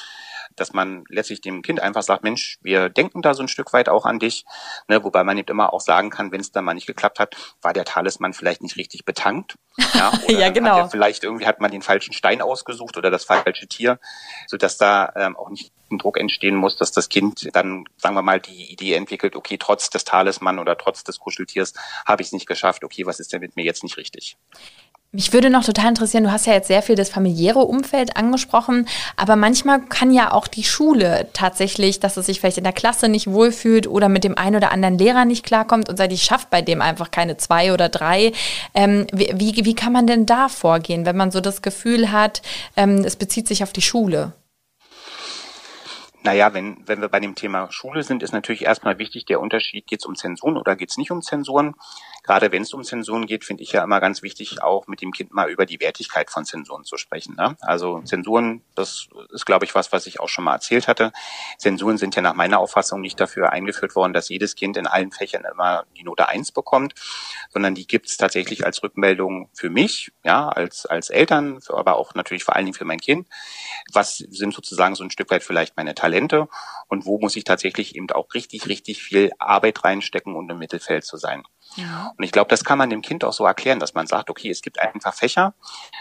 Dass 0.56 0.72
man 0.72 1.04
letztlich 1.08 1.40
dem 1.40 1.62
Kind 1.62 1.80
einfach 1.80 2.02
sagt, 2.02 2.24
Mensch, 2.24 2.58
wir 2.62 2.88
denken 2.88 3.22
da 3.22 3.34
so 3.34 3.42
ein 3.42 3.48
Stück 3.48 3.72
weit 3.72 3.88
auch 3.88 4.06
an 4.06 4.18
dich, 4.18 4.44
ne, 4.88 5.02
wobei 5.04 5.24
man 5.24 5.38
eben 5.38 5.48
immer 5.48 5.72
auch 5.72 5.80
sagen 5.80 6.10
kann, 6.10 6.32
wenn 6.32 6.40
es 6.40 6.52
dann 6.52 6.64
mal 6.64 6.74
nicht 6.74 6.86
geklappt 6.86 7.18
hat, 7.18 7.36
war 7.62 7.72
der 7.72 7.84
Talisman 7.84 8.32
vielleicht 8.32 8.62
nicht 8.62 8.76
richtig 8.76 9.04
betankt. 9.04 9.56
Ja, 9.94 10.12
ja 10.28 10.50
genau. 10.50 10.88
vielleicht 10.88 11.24
irgendwie 11.24 11.46
hat 11.46 11.60
man 11.60 11.70
den 11.70 11.82
falschen 11.82 12.12
Stein 12.12 12.42
ausgesucht 12.42 12.96
oder 12.96 13.10
das 13.10 13.24
falsche 13.24 13.66
Tier, 13.66 13.98
so 14.46 14.56
dass 14.56 14.78
da 14.78 15.12
ähm, 15.16 15.36
auch 15.36 15.50
nicht 15.50 15.72
ein 15.90 15.98
Druck 15.98 16.18
entstehen 16.18 16.56
muss, 16.56 16.76
dass 16.76 16.90
das 16.90 17.08
Kind 17.08 17.48
dann, 17.54 17.84
sagen 17.96 18.14
wir 18.14 18.22
mal, 18.22 18.40
die 18.40 18.72
Idee 18.72 18.94
entwickelt, 18.94 19.36
okay, 19.36 19.56
trotz 19.58 19.90
des 19.90 20.04
Talisman 20.04 20.58
oder 20.58 20.76
trotz 20.76 21.04
des 21.04 21.18
Kuscheltiers 21.18 21.74
habe 22.04 22.22
ich 22.22 22.28
es 22.28 22.32
nicht 22.32 22.46
geschafft, 22.46 22.82
okay, 22.82 23.06
was 23.06 23.20
ist 23.20 23.32
denn 23.32 23.40
mit 23.40 23.56
mir 23.56 23.64
jetzt 23.64 23.82
nicht 23.82 23.96
richtig? 23.96 24.36
Mich 25.16 25.32
würde 25.32 25.48
noch 25.48 25.64
total 25.64 25.88
interessieren, 25.88 26.24
du 26.24 26.30
hast 26.30 26.44
ja 26.44 26.52
jetzt 26.52 26.68
sehr 26.68 26.82
viel 26.82 26.94
das 26.94 27.08
familiäre 27.08 27.60
Umfeld 27.60 28.18
angesprochen, 28.18 28.86
aber 29.16 29.34
manchmal 29.34 29.80
kann 29.80 30.12
ja 30.12 30.30
auch 30.30 30.46
die 30.46 30.62
Schule 30.62 31.28
tatsächlich, 31.32 32.00
dass 32.00 32.18
es 32.18 32.26
sich 32.26 32.38
vielleicht 32.38 32.58
in 32.58 32.64
der 32.64 32.74
Klasse 32.74 33.08
nicht 33.08 33.26
wohlfühlt 33.26 33.86
oder 33.86 34.10
mit 34.10 34.24
dem 34.24 34.36
einen 34.36 34.56
oder 34.56 34.72
anderen 34.72 34.98
Lehrer 34.98 35.24
nicht 35.24 35.42
klarkommt 35.42 35.88
und 35.88 35.96
sagt, 35.96 36.12
ich 36.12 36.22
schaffe 36.22 36.48
bei 36.50 36.60
dem 36.60 36.82
einfach 36.82 37.10
keine 37.10 37.38
zwei 37.38 37.72
oder 37.72 37.88
drei. 37.88 38.32
Ähm, 38.74 39.06
wie, 39.10 39.64
wie 39.64 39.74
kann 39.74 39.94
man 39.94 40.06
denn 40.06 40.26
da 40.26 40.50
vorgehen, 40.50 41.06
wenn 41.06 41.16
man 41.16 41.30
so 41.30 41.40
das 41.40 41.62
Gefühl 41.62 42.12
hat, 42.12 42.42
ähm, 42.76 42.98
es 42.98 43.16
bezieht 43.16 43.48
sich 43.48 43.62
auf 43.62 43.72
die 43.72 43.80
Schule? 43.80 44.34
Naja, 46.26 46.52
wenn, 46.52 46.76
wenn 46.86 47.00
wir 47.00 47.08
bei 47.08 47.20
dem 47.20 47.36
Thema 47.36 47.70
Schule 47.70 48.02
sind, 48.02 48.20
ist 48.20 48.32
natürlich 48.32 48.64
erstmal 48.64 48.98
wichtig 48.98 49.26
der 49.26 49.40
Unterschied, 49.40 49.86
geht 49.86 50.00
es 50.00 50.06
um 50.06 50.16
Zensuren 50.16 50.56
oder 50.56 50.74
geht 50.74 50.90
es 50.90 50.98
nicht 50.98 51.12
um 51.12 51.22
Zensuren. 51.22 51.74
Gerade 52.26 52.52
wenn 52.52 52.62
es 52.62 52.74
um 52.74 52.82
Zensuren 52.82 53.26
geht, 53.26 53.44
finde 53.44 53.62
ich 53.62 53.72
ja 53.72 53.82
immer 53.82 54.00
ganz 54.00 54.22
wichtig, 54.22 54.62
auch 54.62 54.86
mit 54.88 55.00
dem 55.00 55.12
Kind 55.12 55.32
mal 55.32 55.48
über 55.48 55.64
die 55.64 55.80
Wertigkeit 55.80 56.30
von 56.30 56.44
Zensuren 56.44 56.84
zu 56.84 56.96
sprechen. 56.96 57.36
Ne? 57.36 57.56
Also 57.60 58.00
Zensuren, 58.02 58.62
das 58.74 59.08
ist, 59.32 59.46
glaube 59.46 59.64
ich, 59.64 59.74
was, 59.74 59.92
was 59.92 60.06
ich 60.06 60.20
auch 60.20 60.28
schon 60.28 60.44
mal 60.44 60.54
erzählt 60.54 60.88
hatte. 60.88 61.12
Zensuren 61.58 61.98
sind 61.98 62.16
ja 62.16 62.22
nach 62.22 62.34
meiner 62.34 62.58
Auffassung 62.58 63.00
nicht 63.00 63.20
dafür 63.20 63.52
eingeführt 63.52 63.94
worden, 63.94 64.12
dass 64.12 64.28
jedes 64.28 64.56
Kind 64.56 64.76
in 64.76 64.86
allen 64.86 65.12
Fächern 65.12 65.44
immer 65.50 65.84
die 65.96 66.02
Note 66.02 66.28
eins 66.28 66.50
bekommt, 66.52 66.94
sondern 67.50 67.74
die 67.74 67.86
gibt 67.86 68.06
es 68.08 68.16
tatsächlich 68.16 68.66
als 68.66 68.82
Rückmeldung 68.82 69.48
für 69.54 69.70
mich, 69.70 70.12
ja, 70.24 70.48
als, 70.48 70.84
als 70.86 71.10
Eltern, 71.10 71.60
aber 71.68 71.96
auch 71.96 72.14
natürlich 72.14 72.44
vor 72.44 72.56
allen 72.56 72.66
Dingen 72.66 72.76
für 72.76 72.84
mein 72.84 73.00
Kind. 73.00 73.28
Was 73.92 74.16
sind 74.16 74.52
sozusagen 74.52 74.96
so 74.96 75.04
ein 75.04 75.10
Stück 75.10 75.30
weit 75.30 75.44
vielleicht 75.44 75.76
meine 75.76 75.94
Talente 75.94 76.48
und 76.88 77.06
wo 77.06 77.18
muss 77.18 77.36
ich 77.36 77.44
tatsächlich 77.44 77.96
eben 77.96 78.10
auch 78.10 78.32
richtig, 78.34 78.68
richtig 78.68 79.02
viel 79.02 79.30
Arbeit 79.38 79.84
reinstecken, 79.84 80.34
um 80.34 80.48
im 80.48 80.58
Mittelfeld 80.58 81.04
zu 81.04 81.16
sein. 81.16 81.42
Ja. 81.74 82.12
Und 82.16 82.24
ich 82.24 82.32
glaube, 82.32 82.48
das 82.48 82.64
kann 82.64 82.78
man 82.78 82.90
dem 82.90 83.02
Kind 83.02 83.24
auch 83.24 83.32
so 83.32 83.44
erklären, 83.44 83.80
dass 83.80 83.94
man 83.94 84.06
sagt, 84.06 84.30
okay, 84.30 84.50
es 84.50 84.62
gibt 84.62 84.78
einfach 84.78 85.14
Fächer, 85.14 85.54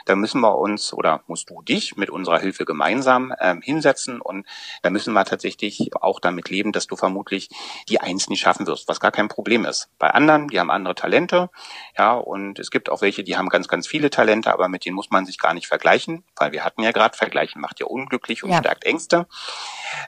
da 0.06 0.16
müssen 0.16 0.40
wir 0.42 0.58
uns 0.58 0.94
oder 0.94 1.24
musst 1.28 1.50
du 1.50 1.62
dich 1.64 1.98
mit 1.98 2.10
unserer 2.10 2.40
Hilfe 2.40 2.66
gemeinsam 2.66 3.34
ähm, 3.40 3.62
hinsetzen 3.62 4.22
und 4.22 4.46
da 4.84 4.90
müssen 4.90 5.14
wir 5.14 5.26
tatsächlich 5.26 5.90
auch 6.00 6.20
damit 6.20 6.50
leben, 6.50 6.72
dass 6.72 6.88
du 6.88 6.96
vermutlich 6.96 7.50
die 7.90 8.00
Eins 8.00 8.30
nicht 8.30 8.42
schaffen 8.42 8.68
wirst, 8.68 8.88
was 8.88 9.00
gar 9.00 9.12
kein 9.12 9.28
Problem 9.28 9.66
ist. 9.66 9.90
Bei 9.98 10.12
anderen, 10.12 10.48
die 10.48 10.60
haben 10.60 10.72
andere 10.72 10.96
Talente, 10.96 11.50
ja, 11.98 12.14
und 12.14 12.60
es 12.60 12.72
gibt 12.72 12.90
auch 12.90 13.02
welche, 13.02 13.24
die 13.24 13.36
haben 13.36 13.50
ganz, 13.50 13.68
ganz 13.68 13.88
viele 13.88 14.10
Talente, 14.10 14.54
aber 14.54 14.70
mit 14.70 14.86
denen 14.86 14.96
muss 14.96 15.10
man 15.10 15.26
sich 15.26 15.40
gar 15.40 15.54
nicht 15.54 15.68
vergleichen, 15.68 16.24
weil 16.36 16.52
wir 16.52 16.64
hatten 16.64 16.84
ja 16.84 16.92
gerade, 16.92 17.18
vergleichen 17.18 17.62
macht 17.62 17.80
ja 17.80 17.88
unglücklich 17.88 18.44
und 18.44 18.52
ja. 18.52 18.60
stärkt 18.60 18.86
Ängste, 18.86 19.28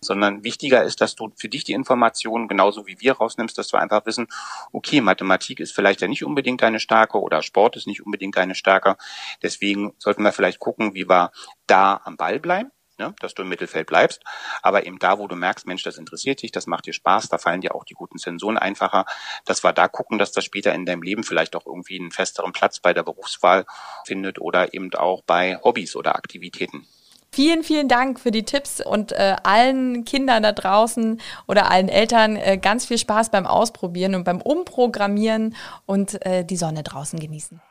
sondern 0.01 0.43
wichtiger 0.67 0.83
ist, 0.83 0.99
dass 0.99 1.15
du 1.15 1.31
für 1.37 1.47
dich 1.47 1.63
die 1.63 1.71
Informationen 1.71 2.49
genauso 2.49 2.87
wie 2.87 2.99
wir 2.99 3.13
rausnimmst, 3.13 3.57
dass 3.57 3.71
wir 3.71 3.79
einfach 3.79 4.05
wissen, 4.05 4.27
okay, 4.73 4.99
Mathematik 4.99 5.61
ist 5.61 5.73
vielleicht 5.73 6.01
ja 6.01 6.09
nicht 6.09 6.25
unbedingt 6.25 6.61
deine 6.61 6.81
Stärke 6.81 7.19
oder 7.21 7.41
Sport 7.41 7.77
ist 7.77 7.87
nicht 7.87 8.05
unbedingt 8.05 8.35
deine 8.35 8.53
Stärke. 8.53 8.97
Deswegen 9.41 9.93
sollten 9.97 10.23
wir 10.23 10.33
vielleicht 10.33 10.59
gucken, 10.59 10.93
wie 10.93 11.07
wir 11.07 11.31
da 11.67 12.01
am 12.03 12.17
Ball 12.17 12.39
bleiben 12.39 12.71
ne, 12.99 13.13
dass 13.19 13.33
du 13.33 13.43
im 13.43 13.49
Mittelfeld 13.49 13.87
bleibst. 13.87 14.23
Aber 14.61 14.85
eben 14.85 14.99
da, 14.99 15.19
wo 15.19 15.27
du 15.27 15.35
merkst, 15.35 15.67
Mensch, 15.67 15.83
das 15.83 15.97
interessiert 15.97 16.41
dich, 16.41 16.51
das 16.51 16.67
macht 16.67 16.87
dir 16.87 16.93
Spaß, 16.93 17.29
da 17.29 17.37
fallen 17.37 17.61
dir 17.61 17.75
auch 17.75 17.85
die 17.85 17.93
guten 17.93 18.17
Sensoren 18.17 18.57
einfacher, 18.57 19.05
dass 19.45 19.63
wir 19.63 19.71
da 19.71 19.87
gucken, 19.87 20.17
dass 20.17 20.31
das 20.31 20.43
später 20.43 20.73
in 20.73 20.85
deinem 20.85 21.03
Leben 21.03 21.23
vielleicht 21.23 21.55
auch 21.55 21.67
irgendwie 21.67 21.99
einen 21.99 22.11
festeren 22.11 22.53
Platz 22.53 22.79
bei 22.79 22.93
der 22.93 23.03
Berufswahl 23.03 23.65
findet 24.03 24.41
oder 24.41 24.73
eben 24.73 24.91
auch 24.95 25.21
bei 25.21 25.59
Hobbys 25.63 25.95
oder 25.95 26.15
Aktivitäten. 26.15 26.87
Vielen, 27.31 27.63
vielen 27.63 27.87
Dank 27.87 28.19
für 28.19 28.31
die 28.31 28.43
Tipps 28.43 28.81
und 28.81 29.11
äh, 29.11 29.35
allen 29.43 30.05
Kindern 30.05 30.43
da 30.43 30.53
draußen 30.53 31.19
oder 31.47 31.69
allen 31.69 31.89
Eltern 31.89 32.35
äh, 32.35 32.57
ganz 32.57 32.85
viel 32.85 32.97
Spaß 32.97 33.29
beim 33.29 33.45
Ausprobieren 33.45 34.15
und 34.15 34.23
beim 34.23 34.41
Umprogrammieren 34.41 35.55
und 35.85 36.25
äh, 36.25 36.43
die 36.43 36.57
Sonne 36.57 36.83
draußen 36.83 37.19
genießen. 37.19 37.61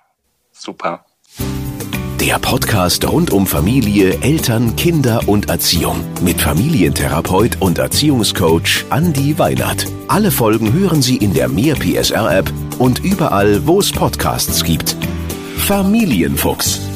Super. 0.53 1.05
Der 2.21 2.39
Podcast 2.39 3.07
rund 3.07 3.31
um 3.31 3.47
Familie, 3.47 4.21
Eltern, 4.23 4.75
Kinder 4.77 5.21
und 5.27 5.49
Erziehung 5.49 6.03
mit 6.23 6.41
Familientherapeut 6.41 7.61
und 7.61 7.79
Erziehungscoach 7.79 8.85
Andi 8.91 9.39
Weinert. 9.39 9.87
Alle 10.09 10.31
Folgen 10.31 10.73
hören 10.73 11.03
Sie 11.03 11.17
in 11.17 11.35
der 11.35 11.49
Mehr 11.49 11.75
PSR 11.77 12.39
App 12.39 12.53
und 12.79 13.05
überall, 13.05 13.67
wo 13.67 13.81
es 13.81 13.93
Podcasts 13.93 14.65
gibt. 14.65 14.97
Familienfuchs 15.59 16.96